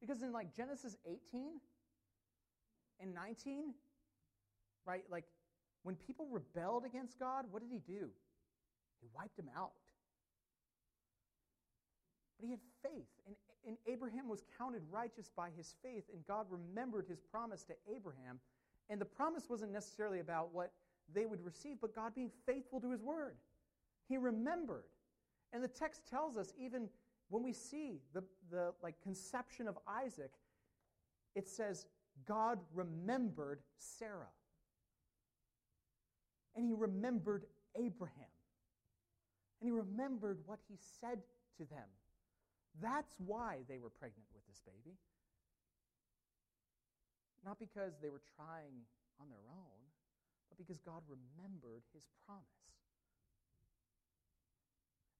[0.00, 1.60] Because in like Genesis 18
[3.00, 3.74] and 19,
[4.86, 5.24] right, like
[5.82, 8.08] when people rebelled against God, what did he do?
[9.00, 9.72] He wiped them out.
[12.38, 13.34] But he had faith, and,
[13.66, 18.38] and Abraham was counted righteous by his faith, and God remembered his promise to Abraham.
[18.90, 20.72] And the promise wasn't necessarily about what
[21.12, 23.36] they would receive, but God being faithful to his word.
[24.08, 24.84] He remembered.
[25.52, 26.88] And the text tells us, even
[27.28, 30.32] when we see the, the like conception of Isaac,
[31.34, 31.86] it says,
[32.26, 34.30] God remembered Sarah.
[36.54, 37.44] And he remembered
[37.74, 38.26] Abraham.
[39.60, 41.18] And he remembered what he said
[41.58, 41.88] to them.
[42.80, 44.96] That's why they were pregnant with this baby.
[47.44, 48.84] Not because they were trying
[49.20, 49.80] on their own,
[50.48, 52.44] but because God remembered his promise.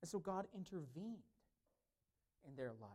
[0.02, 1.24] And so God intervened
[2.46, 2.90] in their life.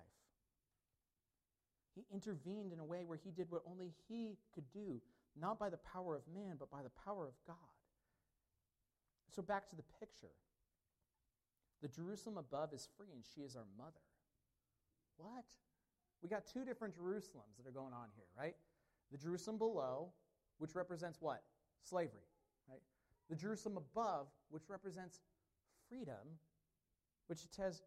[1.95, 5.01] He intervened in a way where he did what only he could do,
[5.39, 7.55] not by the power of man, but by the power of God.
[9.29, 10.35] So back to the picture.
[11.81, 13.99] The Jerusalem above is free, and she is our mother.
[15.21, 15.45] What?
[16.21, 18.55] We got two different Jerusalems that are going on here, right?
[19.11, 20.11] The Jerusalem below,
[20.57, 21.43] which represents what?
[21.83, 22.27] Slavery,
[22.69, 22.81] right?
[23.29, 25.19] The Jerusalem above, which represents
[25.89, 26.37] freedom,
[27.27, 27.81] which says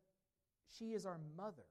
[0.79, 1.67] she is our mother.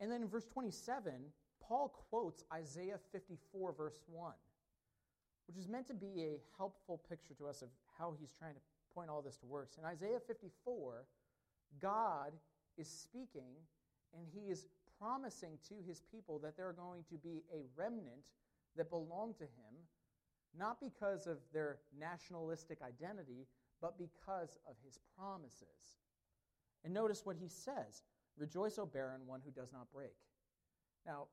[0.00, 1.12] And then in verse 27,
[1.60, 4.32] Paul quotes Isaiah 54, verse 1,
[5.48, 8.60] which is meant to be a helpful picture to us of how he's trying to
[8.94, 9.76] point all this to works.
[9.76, 11.04] In Isaiah 54,
[11.80, 12.32] God
[12.78, 13.54] is speaking
[14.16, 14.66] and he is
[14.98, 18.32] promising to his people that there are going to be a remnant
[18.76, 19.74] that belong to him,
[20.56, 23.46] not because of their nationalistic identity,
[23.80, 25.98] but because of his promises.
[26.84, 28.02] And notice what he says
[28.36, 30.14] Rejoice, O barren one who does not break.
[31.04, 31.26] Now,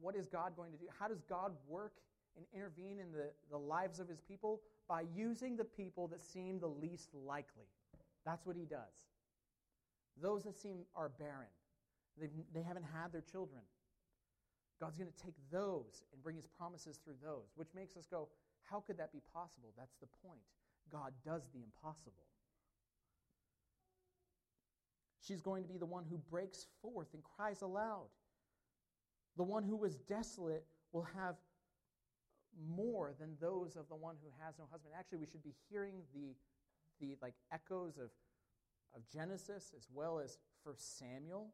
[0.00, 0.86] what is God going to do?
[0.98, 1.92] How does God work
[2.36, 4.60] and intervene in the, the lives of his people?
[4.88, 7.66] by using the people that seem the least likely.
[8.24, 9.06] That's what he does.
[10.20, 11.48] Those that seem are barren,
[12.18, 13.60] They've, they haven't had their children.
[14.80, 18.28] God's going to take those and bring his promises through those, which makes us go,
[18.62, 19.72] how could that be possible?
[19.76, 20.40] That's the point.
[20.90, 22.26] God does the impossible.
[25.26, 28.08] She's going to be the one who breaks forth and cries aloud.
[29.36, 31.36] The one who was desolate will have
[32.74, 34.94] more than those of the one who has no husband.
[34.98, 36.34] Actually, we should be hearing the,
[37.00, 38.10] the like echoes of,
[38.96, 41.52] of Genesis as well as First Samuel,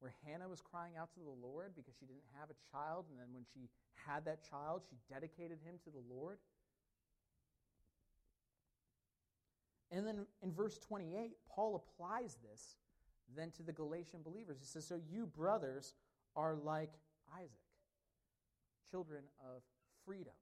[0.00, 3.18] where Hannah was crying out to the Lord because she didn't have a child, and
[3.18, 3.68] then when she
[4.06, 6.38] had that child, she dedicated him to the Lord.
[9.90, 12.76] And then in verse 28, Paul applies this
[13.36, 14.58] then to the Galatian believers.
[14.60, 15.94] He says, So you, brothers,
[16.36, 16.90] are like
[17.36, 17.50] Isaac,
[18.90, 19.62] children of
[20.06, 20.34] freedom.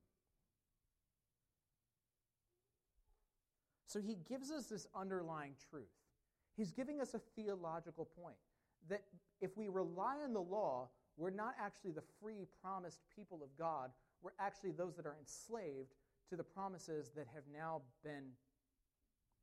[3.86, 5.86] So he gives us this underlying truth.
[6.56, 8.36] He's giving us a theological point
[8.88, 9.02] that
[9.40, 13.90] if we rely on the law, we're not actually the free, promised people of God.
[14.22, 15.94] We're actually those that are enslaved
[16.30, 18.32] to the promises that have now been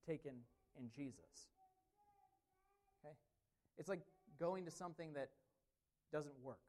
[0.07, 0.33] taken
[0.77, 1.49] in Jesus.
[3.03, 3.13] Okay?
[3.77, 4.01] It's like
[4.39, 5.29] going to something that
[6.11, 6.59] doesn't work.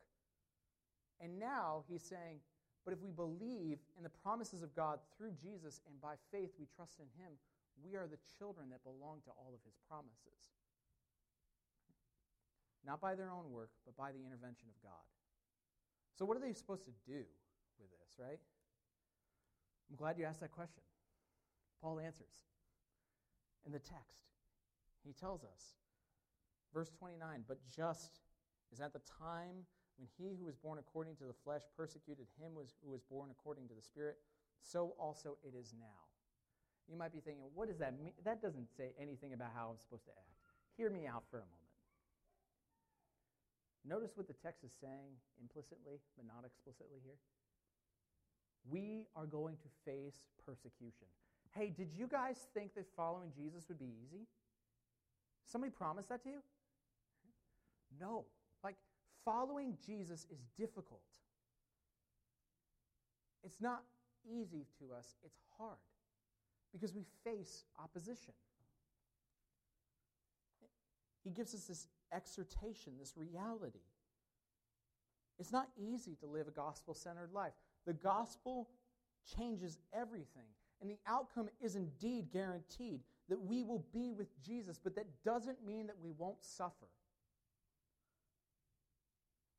[1.20, 2.38] And now he's saying,
[2.84, 6.66] but if we believe in the promises of God through Jesus and by faith we
[6.76, 7.32] trust in him,
[7.82, 10.38] we are the children that belong to all of his promises.
[12.86, 15.04] Not by their own work, but by the intervention of God.
[16.14, 17.24] So, what are they supposed to do
[17.80, 18.38] with this, right?
[19.90, 20.82] I'm glad you asked that question.
[21.80, 22.44] Paul answers
[23.66, 24.28] in the text.
[25.04, 25.76] He tells us,
[26.72, 28.20] verse 29, but just
[28.72, 29.64] is at the time
[29.96, 33.68] when he who was born according to the flesh persecuted him who was born according
[33.68, 34.16] to the Spirit,
[34.62, 36.03] so also it is now.
[36.90, 38.12] You might be thinking, what does that mean?
[38.24, 40.28] That doesn't say anything about how I'm supposed to act.
[40.76, 41.64] Hear me out for a moment.
[43.86, 47.16] Notice what the text is saying implicitly, but not explicitly here.
[48.68, 51.08] We are going to face persecution.
[51.52, 54.26] Hey, did you guys think that following Jesus would be easy?
[55.46, 56.42] Somebody promised that to you?
[58.00, 58.24] No.
[58.62, 58.76] Like,
[59.24, 61.00] following Jesus is difficult.
[63.44, 63.84] It's not
[64.26, 65.76] easy to us, it's hard
[66.74, 68.34] because we face opposition.
[71.22, 73.78] He gives us this exhortation, this reality.
[75.38, 77.52] It's not easy to live a gospel centered life.
[77.86, 78.68] The gospel
[79.38, 80.48] changes everything,
[80.80, 85.64] and the outcome is indeed guaranteed that we will be with Jesus, but that doesn't
[85.64, 86.88] mean that we won't suffer.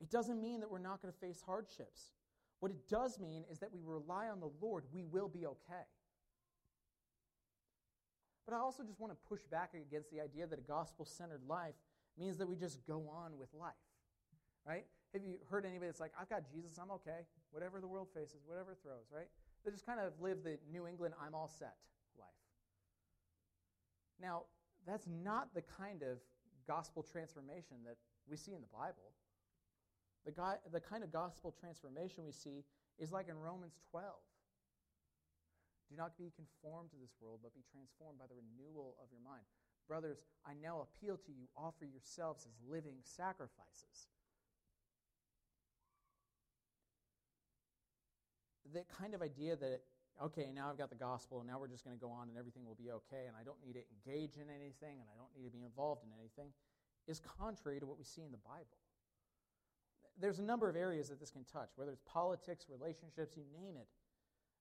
[0.00, 2.12] It doesn't mean that we're not going to face hardships.
[2.60, 5.84] What it does mean is that we rely on the Lord, we will be okay.
[8.46, 11.42] But I also just want to push back against the idea that a gospel centered
[11.48, 11.74] life
[12.16, 13.74] means that we just go on with life.
[14.64, 14.86] Right?
[15.12, 17.26] Have you heard anybody that's like, I've got Jesus, I'm okay.
[17.50, 19.28] Whatever the world faces, whatever it throws, right?
[19.64, 21.74] They just kind of live the New England, I'm all set
[22.18, 22.28] life.
[24.20, 24.42] Now,
[24.86, 26.18] that's not the kind of
[26.66, 27.96] gospel transformation that
[28.28, 29.12] we see in the Bible.
[30.24, 30.32] The,
[30.72, 32.64] the kind of gospel transformation we see
[32.98, 34.04] is like in Romans 12.
[35.88, 39.22] Do not be conformed to this world, but be transformed by the renewal of your
[39.22, 39.46] mind.
[39.86, 44.10] Brothers, I now appeal to you, offer yourselves as living sacrifices.
[48.74, 49.86] That kind of idea that,
[50.18, 52.36] okay, now I've got the gospel, and now we're just going to go on and
[52.36, 55.30] everything will be okay, and I don't need to engage in anything, and I don't
[55.38, 56.50] need to be involved in anything,
[57.06, 58.82] is contrary to what we see in the Bible.
[60.18, 63.76] There's a number of areas that this can touch, whether it's politics, relationships, you name
[63.76, 63.86] it.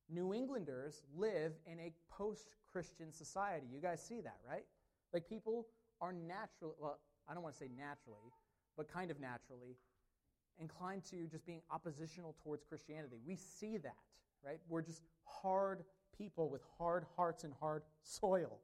[0.10, 3.68] New Englanders live in a post Christian society.
[3.72, 4.66] You guys see that, right?
[5.14, 5.68] Like people
[6.02, 8.32] are naturally, well, I don't want to say naturally,
[8.78, 9.78] but kind of naturally
[10.60, 13.18] inclined to just being oppositional towards Christianity.
[13.26, 13.98] We see that,
[14.46, 14.60] right?
[14.70, 15.84] We're just hard
[16.18, 18.60] people with hard hearts and hard soil.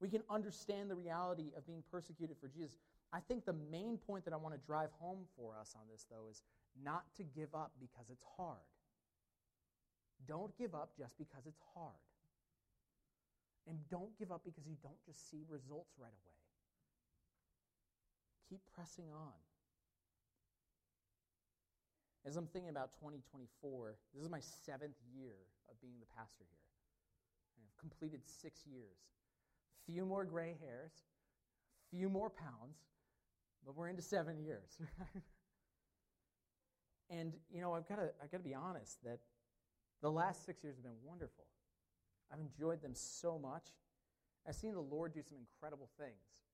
[0.00, 2.78] We can understand the reality of being persecuted for Jesus.
[3.12, 6.06] I think the main point that I want to drive home for us on this,
[6.08, 6.42] though, is
[6.84, 8.58] not to give up because it's hard.
[10.26, 11.94] Don't give up just because it's hard.
[13.68, 16.38] And don't give up because you don't just see results right away.
[18.48, 19.36] Keep pressing on.
[22.26, 25.36] As I'm thinking about 2024, this is my seventh year
[25.70, 26.58] of being the pastor here.
[27.60, 28.96] I've completed six years.
[29.86, 30.92] Few more gray hairs,
[31.90, 32.78] few more pounds,
[33.64, 34.78] but we're into seven years.
[37.10, 39.18] and you know, I've got to I've got to be honest that
[40.02, 41.44] the last six years have been wonderful.
[42.32, 43.64] I've enjoyed them so much.
[44.46, 46.44] I've seen the Lord do some incredible things.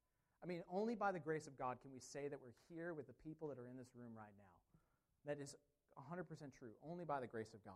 [0.43, 3.07] I mean, only by the grace of God can we say that we're here with
[3.07, 4.53] the people that are in this room right now.
[5.27, 5.57] That is
[5.97, 6.27] 100%
[6.59, 7.75] true, only by the grace of God.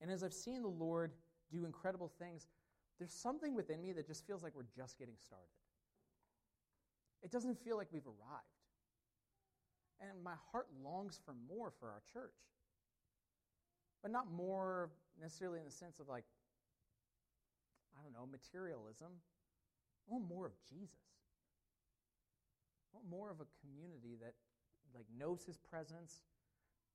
[0.00, 1.12] And as I've seen the Lord
[1.52, 2.46] do incredible things,
[2.98, 5.46] there's something within me that just feels like we're just getting started.
[7.22, 8.44] It doesn't feel like we've arrived.
[10.00, 12.34] And my heart longs for more for our church.
[14.02, 16.24] But not more necessarily in the sense of like,
[17.98, 19.08] I don't know, materialism.
[19.12, 20.96] I want more of Jesus.
[22.92, 24.34] I want more of a community that
[24.94, 26.22] like knows his presence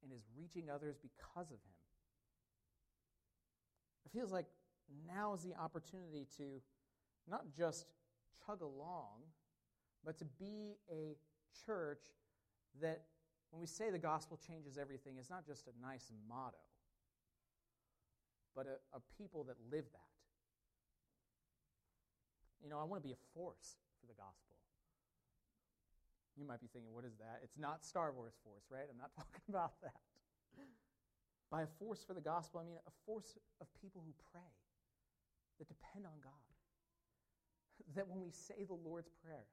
[0.03, 1.77] and is reaching others because of him.
[4.05, 4.45] It feels like
[5.07, 6.61] now is the opportunity to
[7.27, 7.85] not just
[8.45, 9.23] chug along,
[10.03, 11.15] but to be a
[11.65, 12.03] church
[12.81, 13.01] that,
[13.51, 16.57] when we say the gospel changes everything, is not just a nice motto,
[18.55, 20.11] but a, a people that live that.
[22.63, 24.55] You know, I want to be a force for the gospel.
[26.39, 27.43] You might be thinking, what is that?
[27.43, 28.87] It's not Star Wars force, right?
[28.89, 29.99] I'm not talking about that.
[31.51, 34.51] By a force for the gospel, I mean a force of people who pray,
[35.59, 36.51] that depend on God,
[37.95, 39.47] that when we say the Lord's Prayer,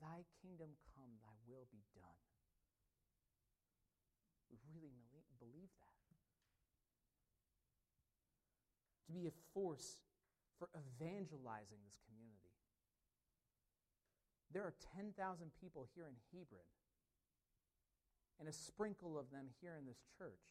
[0.00, 2.20] Thy kingdom come, Thy will be done,
[4.50, 4.94] we really
[5.38, 5.81] believe that.
[9.12, 10.00] To be a force
[10.56, 12.56] for evangelizing this community.
[14.56, 15.12] There are 10,000
[15.60, 16.64] people here in Hebron,
[18.40, 20.48] and a sprinkle of them here in this church.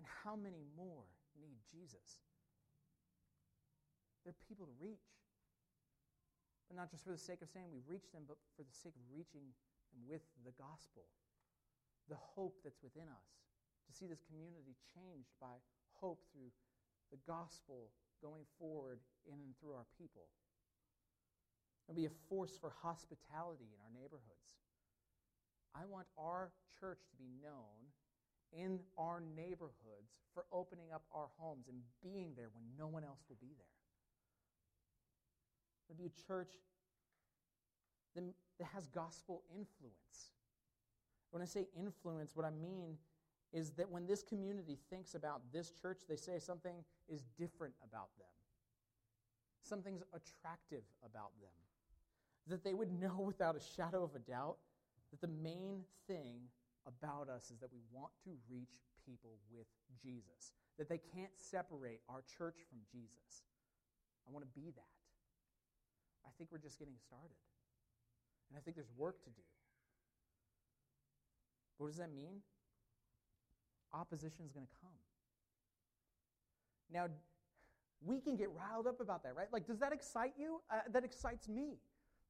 [0.00, 1.04] And how many more
[1.36, 2.24] need Jesus?
[4.24, 5.04] There are people to reach.
[6.72, 8.96] But not just for the sake of saying we reach them, but for the sake
[8.96, 9.52] of reaching
[9.92, 11.04] them with the gospel,
[12.08, 13.28] the hope that's within us,
[13.84, 15.60] to see this community changed by
[16.00, 16.48] hope through
[17.10, 17.90] the gospel
[18.22, 20.28] going forward in and through our people.
[21.88, 24.50] It'll be a force for hospitality in our neighborhoods.
[25.74, 27.90] I want our church to be known
[28.52, 33.20] in our neighborhoods for opening up our homes and being there when no one else
[33.28, 33.66] will be there.
[35.88, 36.52] It'll be a church
[38.14, 40.30] that has gospel influence.
[41.30, 42.98] When I say influence, what I mean
[43.52, 48.08] is that when this community thinks about this church, they say something is different about
[48.18, 48.28] them.
[49.62, 51.50] Something's attractive about them
[52.46, 54.56] that they would know without a shadow of a doubt
[55.10, 56.36] that the main thing
[56.86, 59.66] about us is that we want to reach people with
[60.02, 63.44] Jesus, that they can't separate our church from Jesus.
[64.26, 64.94] I want to be that.
[66.24, 67.36] I think we're just getting started.
[68.50, 69.42] And I think there's work to do.
[71.78, 72.42] What does that mean?
[73.92, 74.92] Opposition is going to come.
[76.92, 77.06] Now,
[78.04, 79.48] we can get riled up about that, right?
[79.52, 80.60] Like, does that excite you?
[80.70, 81.78] Uh, that excites me.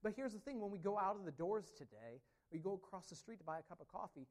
[0.02, 3.06] But here's the thing when we go out of the doors today, we go across
[3.06, 4.26] the street to buy a cup of coffee,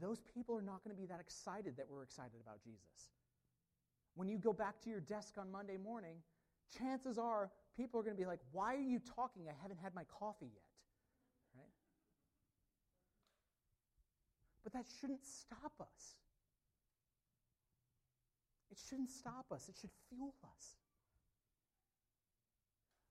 [0.00, 3.10] those people are not going to be that excited that we're excited about Jesus.
[4.14, 6.16] When you go back to your desk on Monday morning,
[6.76, 9.44] chances are people are going to be like, Why are you talking?
[9.48, 10.64] I haven't had my coffee yet.
[11.54, 11.70] Right?
[14.64, 16.16] But that shouldn't stop us.
[18.76, 20.76] It shouldn't stop us, it should fuel us.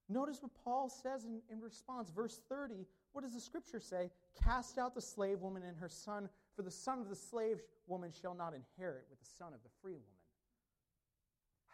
[0.08, 2.10] Notice what Paul says in, in response.
[2.10, 4.10] Verse 30, what does the scripture say?
[4.40, 7.58] Cast out the slave woman and her son, for the son of the slave
[7.88, 10.04] woman shall not inherit with the son of the free woman.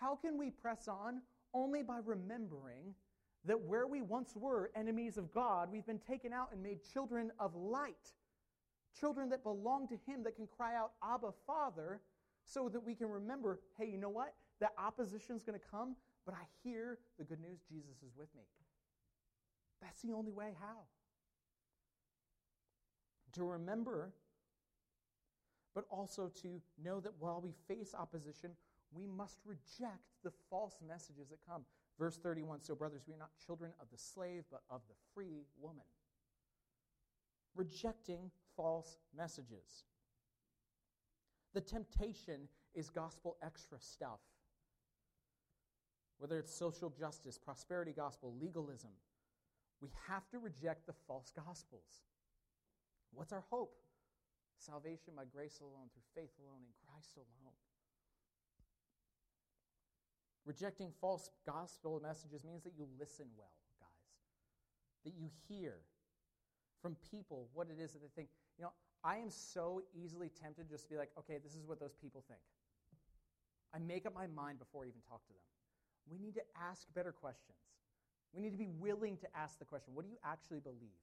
[0.01, 1.21] How can we press on?
[1.53, 2.95] Only by remembering
[3.45, 7.31] that where we once were enemies of God, we've been taken out and made children
[7.39, 8.13] of light.
[8.99, 12.01] Children that belong to Him that can cry out, Abba, Father,
[12.45, 14.35] so that we can remember hey, you know what?
[14.61, 18.29] That opposition is going to come, but I hear the good news Jesus is with
[18.35, 18.45] me.
[19.81, 20.55] That's the only way.
[20.61, 20.87] How?
[23.33, 24.13] To remember,
[25.75, 28.51] but also to know that while we face opposition,
[28.93, 31.65] we must reject the false messages that come.
[31.99, 35.47] Verse 31 So, brothers, we are not children of the slave, but of the free
[35.61, 35.85] woman.
[37.55, 39.85] Rejecting false messages.
[41.55, 44.21] The temptation is gospel extra stuff
[46.23, 48.93] whether it's social justice, prosperity gospel, legalism,
[49.81, 52.07] we have to reject the false gospels.
[53.13, 53.75] What's our hope?
[54.57, 57.59] Salvation by grace alone, through faith alone, in Christ alone.
[60.47, 63.51] Rejecting false gospel messages means that you listen well,
[63.81, 65.03] guys.
[65.05, 65.75] That you hear
[66.81, 68.29] from people what it is that they think.
[68.59, 68.73] You know,
[69.05, 72.23] I am so easily tempted just to be like, okay, this is what those people
[72.29, 72.41] think.
[73.75, 75.43] I make up my mind before I even talk to them.
[76.11, 77.59] We need to ask better questions.
[78.33, 81.03] We need to be willing to ask the question what do you actually believe?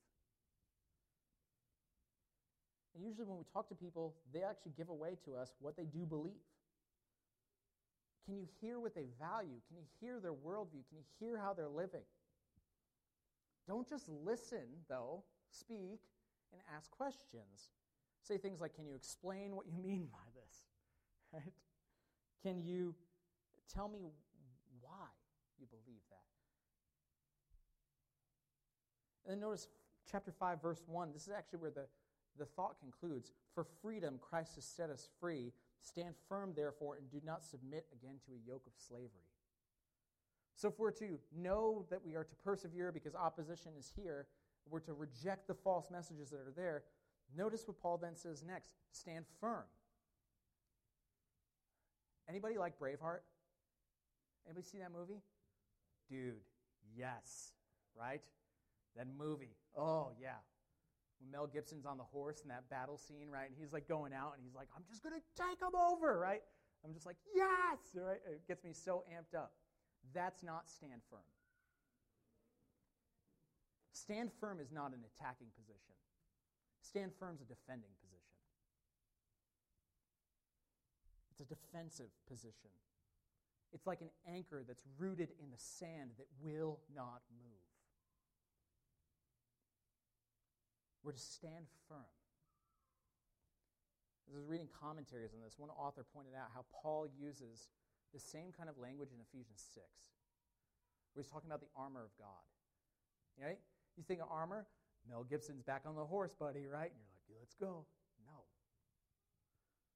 [2.95, 5.86] And usually, when we talk to people, they actually give away to us what they
[5.86, 6.41] do believe.
[8.26, 9.62] Can you hear what they value?
[9.68, 10.84] Can you hear their worldview?
[10.89, 12.04] Can you hear how they're living?
[13.68, 16.02] Don't just listen, though, speak
[16.52, 17.72] and ask questions.
[18.22, 20.56] Say things like, Can you explain what you mean by this?
[21.32, 21.54] Right?
[22.42, 22.96] Can you
[23.72, 24.00] tell me
[24.82, 25.08] why
[25.60, 26.18] you believe that.
[29.26, 29.68] And then notice
[30.10, 31.12] chapter 5, verse 1.
[31.14, 31.86] This is actually where the,
[32.38, 33.32] the thought concludes.
[33.54, 35.52] For freedom, Christ has set us free.
[35.82, 39.28] Stand firm, therefore, and do not submit again to a yoke of slavery.
[40.56, 44.28] So, if we're to know that we are to persevere because opposition is here,
[44.70, 46.84] we're to reject the false messages that are there,
[47.36, 49.64] notice what Paul then says next stand firm.
[52.28, 53.22] Anybody like Braveheart?
[54.46, 55.22] Anybody see that movie?
[56.10, 56.42] Dude,
[56.96, 57.54] yes,
[58.00, 58.22] right?
[58.96, 59.56] That movie.
[59.78, 60.38] Oh, yeah.
[61.20, 63.48] When Mel Gibson's on the horse in that battle scene, right?
[63.48, 66.18] And he's like going out and he's like, I'm just going to take him over,
[66.18, 66.42] right?
[66.86, 68.20] I'm just like, yes, right?
[68.26, 69.52] It gets me so amped up.
[70.14, 71.20] That's not stand firm.
[73.92, 75.94] Stand firm is not an attacking position,
[76.90, 78.34] stand firm is a defending position.
[81.30, 82.74] It's a defensive position.
[83.72, 87.70] It's like an anchor that's rooted in the sand that will not move.
[91.04, 92.12] We're to stand firm.
[94.28, 97.70] As I was reading commentaries on this, one author pointed out how Paul uses
[98.14, 99.86] the same kind of language in Ephesians 6,
[101.14, 102.46] where he's talking about the armor of God.
[103.42, 103.60] Right?
[103.96, 104.66] You think of armor,
[105.10, 106.93] Mel Gibson's back on the horse, buddy, right?
[106.93, 107.86] And you're like, let's go.
[108.22, 108.45] No.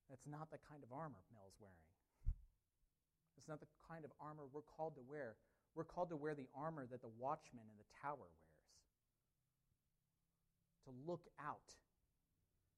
[0.10, 1.94] That's not the kind of armor Mel's wearing.
[3.38, 5.36] It's not the kind of armor we're called to wear.
[5.76, 8.64] We're called to wear the armor that the watchman in the tower wears.
[10.86, 11.70] To look out,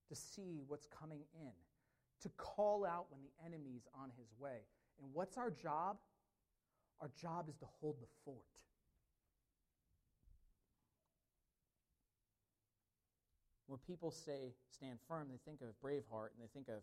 [0.09, 1.53] to see what's coming in,
[2.21, 4.65] to call out when the enemy's on his way.
[5.01, 5.97] And what's our job?
[7.01, 8.45] Our job is to hold the fort.
[13.75, 16.81] When people say stand firm, they think of Braveheart and they think of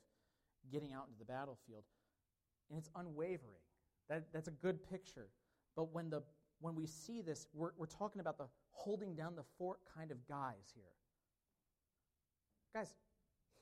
[0.70, 1.84] getting out into the battlefield.
[2.68, 3.64] And it's unwavering.
[4.10, 5.28] That, that's a good picture.
[5.74, 6.22] But when, the,
[6.60, 10.18] when we see this, we're, we're talking about the holding down the fort kind of
[10.28, 10.92] guys here.
[12.74, 12.92] Guys,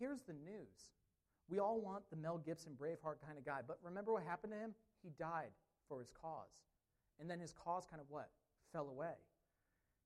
[0.01, 0.91] here's the news.
[1.49, 4.59] We all want the Mel Gibson Braveheart kind of guy, but remember what happened to
[4.59, 4.75] him?
[5.05, 5.51] He died
[5.89, 6.51] for his cause.
[7.21, 8.31] And then his cause kind of what?
[8.73, 9.15] Fell away.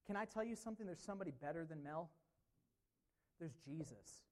[0.07, 0.85] Can I tell you something?
[0.85, 2.11] There's somebody better than Mel.
[3.39, 4.23] There's Jesus.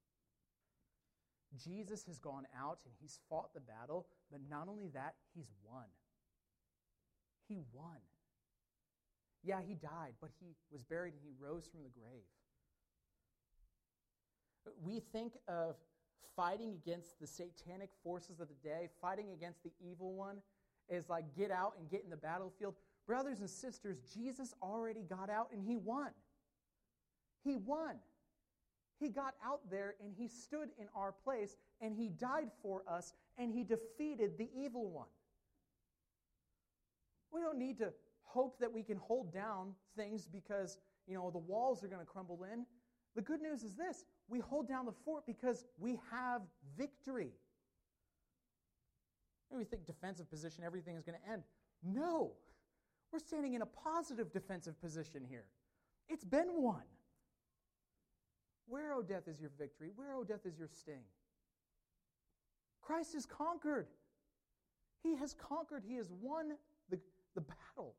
[1.64, 5.84] Jesus has gone out and he's fought the battle, but not only that, he's won.
[7.48, 7.98] He won.
[9.44, 12.22] Yeah, he died, but he was buried and he rose from the grave.
[14.82, 15.74] We think of
[16.36, 20.36] fighting against the satanic forces of the day, fighting against the evil one,
[20.88, 22.74] is like get out and get in the battlefield.
[23.07, 26.11] Brothers and sisters, Jesus already got out and he won.
[27.44, 27.96] He won.
[28.99, 33.12] He got out there and he stood in our place and he died for us
[33.38, 35.09] and he defeated the evil one.
[37.32, 41.38] We don't need to hope that we can hold down things because, you know, the
[41.38, 42.64] walls are going to crumble in.
[43.14, 46.43] The good news is this we hold down the fort because we have
[46.78, 47.32] victory.
[49.51, 51.43] And we think defensive position, everything is going to end.
[51.82, 52.32] No,
[53.12, 55.45] we're standing in a positive defensive position here.
[56.09, 56.82] It's been won.
[58.67, 59.91] Where, O death, is your victory?
[59.95, 61.05] Where, O death, is your sting?
[62.81, 63.87] Christ has conquered.
[65.03, 65.83] He has conquered.
[65.87, 66.53] He has won
[66.91, 66.99] the,
[67.35, 67.95] the battle.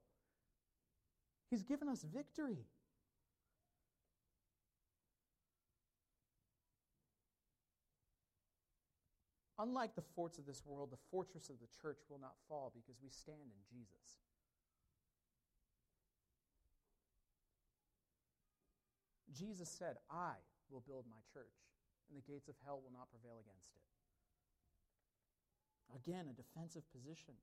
[1.50, 2.66] He's given us victory.
[9.60, 13.00] Unlike the forts of this world, the fortress of the church will not fall because
[13.02, 14.20] we stand in Jesus.
[19.34, 20.34] Jesus said, I
[20.74, 21.54] will build my church,
[22.10, 23.86] and the gates of hell will not prevail against it.
[25.94, 27.36] Again, a defensive position.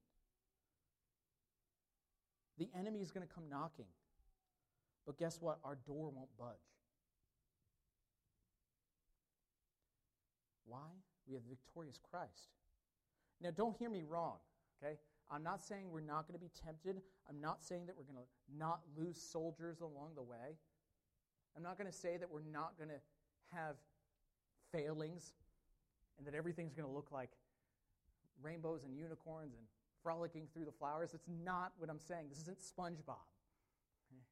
[2.59, 3.87] The enemy is going to come knocking.
[5.07, 5.59] But guess what?
[5.64, 6.57] Our door won't budge.
[10.66, 10.91] Why?
[11.26, 12.51] We have the victorious Christ.
[13.41, 14.37] Now, don't hear me wrong,
[14.83, 14.99] okay?
[15.31, 17.01] I'm not saying we're not going to be tempted.
[17.28, 20.59] I'm not saying that we're going to not lose soldiers along the way.
[21.57, 23.01] I'm not going to say that we're not going to
[23.53, 23.76] have
[24.72, 25.32] failings
[26.18, 27.30] and that everything's going to look like
[28.42, 29.64] rainbows and unicorns and
[30.03, 31.12] frolicking through the flowers.
[31.12, 32.26] That's not what I'm saying.
[32.28, 33.26] This isn't SpongeBob.
[34.09, 34.22] Okay?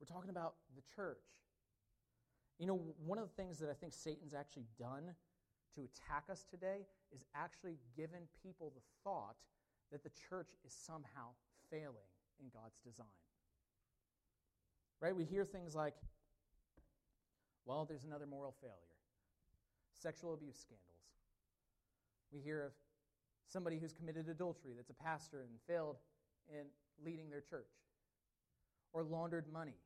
[0.00, 1.22] We're talking about the church.
[2.58, 5.14] You know, one of the things that I think Satan's actually done
[5.74, 9.36] to attack us today is actually given people the thought
[9.92, 11.36] that the church is somehow
[11.70, 12.08] failing
[12.40, 13.06] in God's design.
[15.00, 15.14] Right?
[15.14, 15.94] We hear things like,
[17.66, 18.74] well, there's another moral failure.
[19.92, 20.82] Sexual abuse scandals.
[22.32, 22.72] We hear of
[23.48, 25.96] somebody who's committed adultery that's a pastor and failed
[26.48, 26.66] in
[27.04, 27.70] leading their church,
[28.92, 29.76] or laundered money.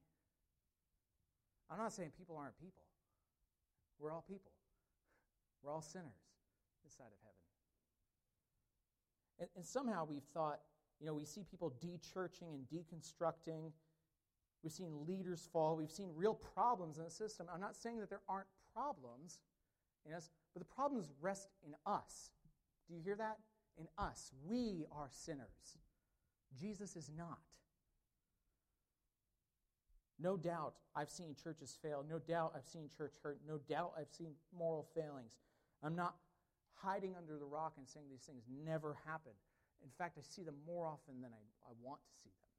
[1.71, 2.85] I'm not saying people aren't people.
[3.99, 4.53] We're all people.
[5.63, 6.07] We're all sinners
[6.85, 7.37] this side of heaven.
[9.41, 10.61] And, and somehow we've thought,
[11.01, 13.73] you know, we see people de-churching and deconstructing
[14.63, 15.77] We've seen leaders fall.
[15.77, 17.47] We've seen real problems in the system.
[17.53, 19.39] I'm not saying that there aren't problems
[20.07, 22.31] in us, but the problems rest in us.
[22.89, 23.39] Do you hear that?
[23.79, 24.33] In us.
[24.47, 25.79] We are sinners.
[26.59, 27.39] Jesus is not.
[30.19, 32.05] No doubt I've seen churches fail.
[32.09, 33.41] No doubt I've seen church hurt.
[33.49, 35.39] No doubt I've seen moral failings.
[35.83, 36.17] I'm not
[36.75, 39.33] hiding under the rock and saying these things never happen.
[39.83, 42.50] In fact, I see them more often than I, I want to see them.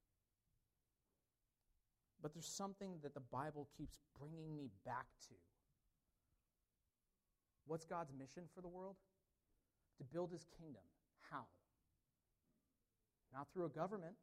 [2.22, 5.34] But there's something that the Bible keeps bringing me back to.
[7.66, 8.96] What's God's mission for the world?
[9.98, 10.82] To build his kingdom.
[11.30, 11.44] How?
[13.34, 14.14] Not through a government,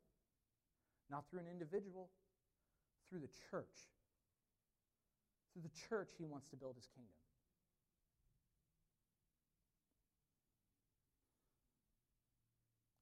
[1.11, 2.09] not through an individual,
[3.09, 3.91] through the church.
[5.51, 7.15] Through the church, he wants to build his kingdom.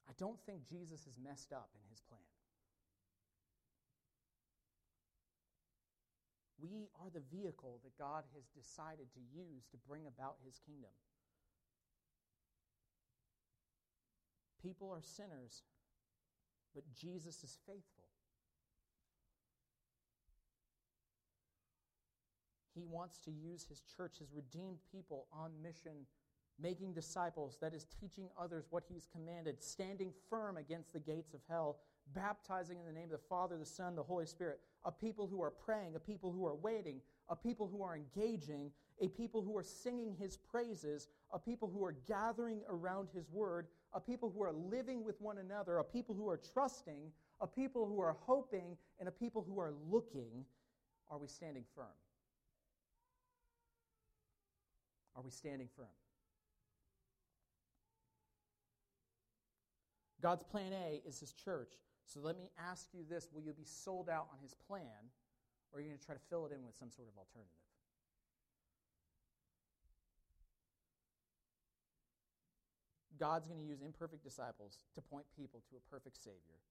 [0.09, 2.26] I don't think Jesus is messed up in his plan.
[6.70, 10.91] We are the vehicle that God has decided to use to bring about his kingdom.
[14.61, 15.63] People are sinners,
[16.74, 18.09] but Jesus is faithful.
[22.76, 26.05] He wants to use his church, his redeemed people on mission,
[26.59, 31.39] making disciples, that is, teaching others what he's commanded, standing firm against the gates of
[31.49, 31.78] hell,
[32.13, 35.41] baptizing in the name of the Father, the Son, the Holy Spirit, a people who
[35.41, 38.71] are praying, a people who are waiting, a people who are engaging,
[39.01, 43.67] a people who are singing his praises, a people who are gathering around his word,
[43.93, 47.11] a people who are living with one another, a people who are trusting,
[47.41, 50.45] a people who are hoping, and a people who are looking.
[51.09, 51.86] Are we standing firm?
[55.15, 55.88] Are we standing firm?
[60.21, 61.73] God's plan A is his church.
[62.07, 65.11] So let me ask you this Will you be sold out on his plan,
[65.71, 67.51] or are you going to try to fill it in with some sort of alternative?
[73.19, 76.61] God's going to use imperfect disciples to point people to a perfect Savior,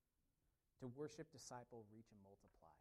[0.80, 2.72] to worship, disciple, reach, and multiply.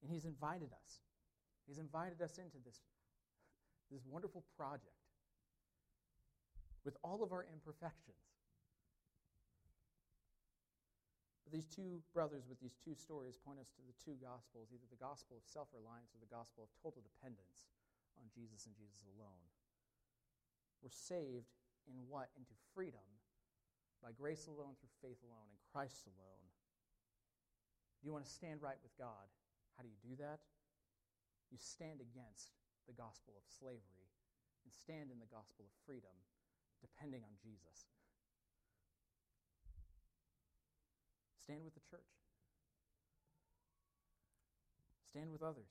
[0.00, 1.02] And He's invited us.
[1.66, 2.78] He's invited us into this,
[3.90, 4.96] this wonderful project
[6.84, 8.35] with all of our imperfections.
[11.46, 14.90] But these two brothers with these two stories point us to the two gospels either
[14.90, 17.70] the gospel of self reliance or the gospel of total dependence
[18.18, 19.46] on Jesus and Jesus alone.
[20.82, 21.54] We're saved
[21.86, 22.34] in what?
[22.34, 23.06] Into freedom
[24.02, 26.46] by grace alone, through faith alone, in Christ alone.
[28.02, 29.30] Do you want to stand right with God?
[29.78, 30.42] How do you do that?
[31.54, 32.58] You stand against
[32.90, 34.10] the gospel of slavery
[34.66, 36.12] and stand in the gospel of freedom,
[36.82, 37.86] depending on Jesus.
[41.46, 42.10] Stand with the church.
[45.06, 45.70] Stand with others.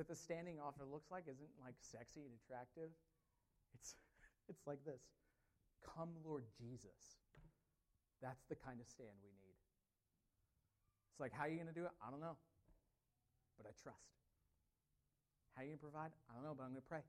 [0.00, 2.88] But the standing often looks like isn't like sexy and attractive.
[3.76, 3.92] It's,
[4.48, 5.04] it's like this
[5.84, 7.20] Come, Lord Jesus.
[8.24, 9.60] That's the kind of stand we need.
[11.12, 11.92] It's like, how are you going to do it?
[12.00, 12.40] I don't know.
[13.60, 14.08] But I trust.
[15.52, 16.12] How are you going to provide?
[16.32, 17.04] I don't know, but I'm going to pray.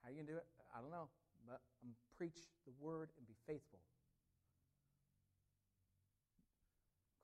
[0.00, 0.48] How are you going to do it?
[0.72, 1.12] I don't know,
[1.44, 3.80] but I'm preach the word and be faithful.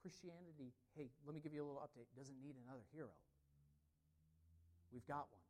[0.01, 3.13] Christianity, hey, let me give you a little update, doesn't need another hero.
[4.89, 5.45] We've got one.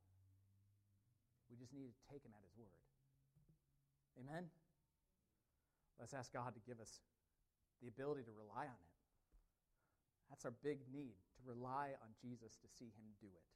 [1.49, 2.79] We just need to take him at his word.
[4.19, 4.51] Amen?
[5.99, 6.99] Let's ask God to give us
[7.81, 8.95] the ability to rely on him.
[10.29, 13.47] That's our big need, to rely on Jesus to see him do it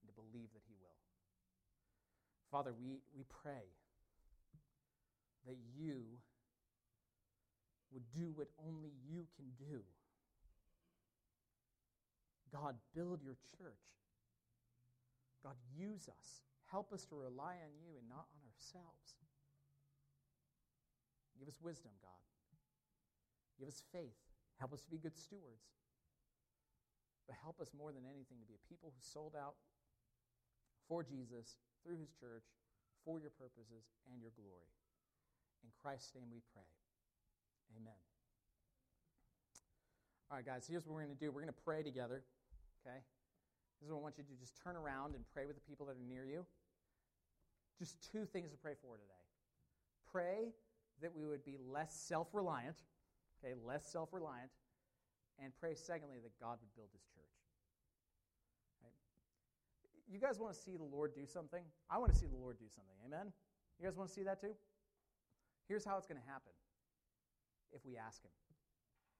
[0.00, 0.96] and to believe that he will.
[2.50, 3.68] Father, we, we pray
[5.44, 6.20] that you
[7.94, 9.80] would do what only you can do.
[12.52, 13.86] God, build your church.
[15.42, 16.42] God, use us.
[16.70, 19.14] Help us to rely on you and not on ourselves.
[21.38, 22.22] Give us wisdom, God.
[23.58, 24.18] Give us faith.
[24.58, 25.66] Help us to be good stewards.
[27.26, 29.54] But help us more than anything to be a people who sold out
[30.88, 32.44] for Jesus, through his church,
[33.04, 34.72] for your purposes and your glory.
[35.64, 36.68] In Christ's name we pray.
[37.80, 37.98] Amen.
[40.30, 41.30] All right, guys, here's what we're going to do.
[41.30, 42.22] We're going to pray together,
[42.82, 42.98] okay?
[43.78, 44.36] This is what I want you to do.
[44.38, 46.46] Just turn around and pray with the people that are near you.
[47.78, 49.24] Just two things to pray for today.
[50.10, 50.54] Pray
[51.02, 52.76] that we would be less self reliant,
[53.38, 54.50] okay, less self reliant,
[55.42, 57.34] and pray, secondly, that God would build his church.
[58.82, 58.94] Right?
[60.10, 61.62] You guys want to see the Lord do something?
[61.90, 62.94] I want to see the Lord do something.
[63.04, 63.32] Amen?
[63.78, 64.54] You guys want to see that too?
[65.68, 66.52] Here's how it's going to happen
[67.74, 68.30] if we ask Him.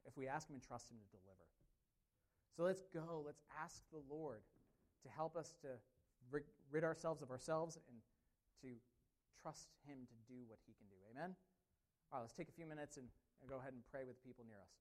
[0.06, 1.46] If we ask Him and trust Him to deliver.
[2.56, 3.22] So let's go.
[3.26, 4.40] Let's ask the Lord
[5.02, 5.76] to help us to
[6.30, 7.98] rid ourselves of ourselves and
[8.62, 8.78] to
[9.42, 10.96] trust Him to do what He can do.
[11.12, 11.34] Amen?
[12.12, 13.10] All right, let's take a few minutes and
[13.50, 14.72] go ahead and pray with people near us.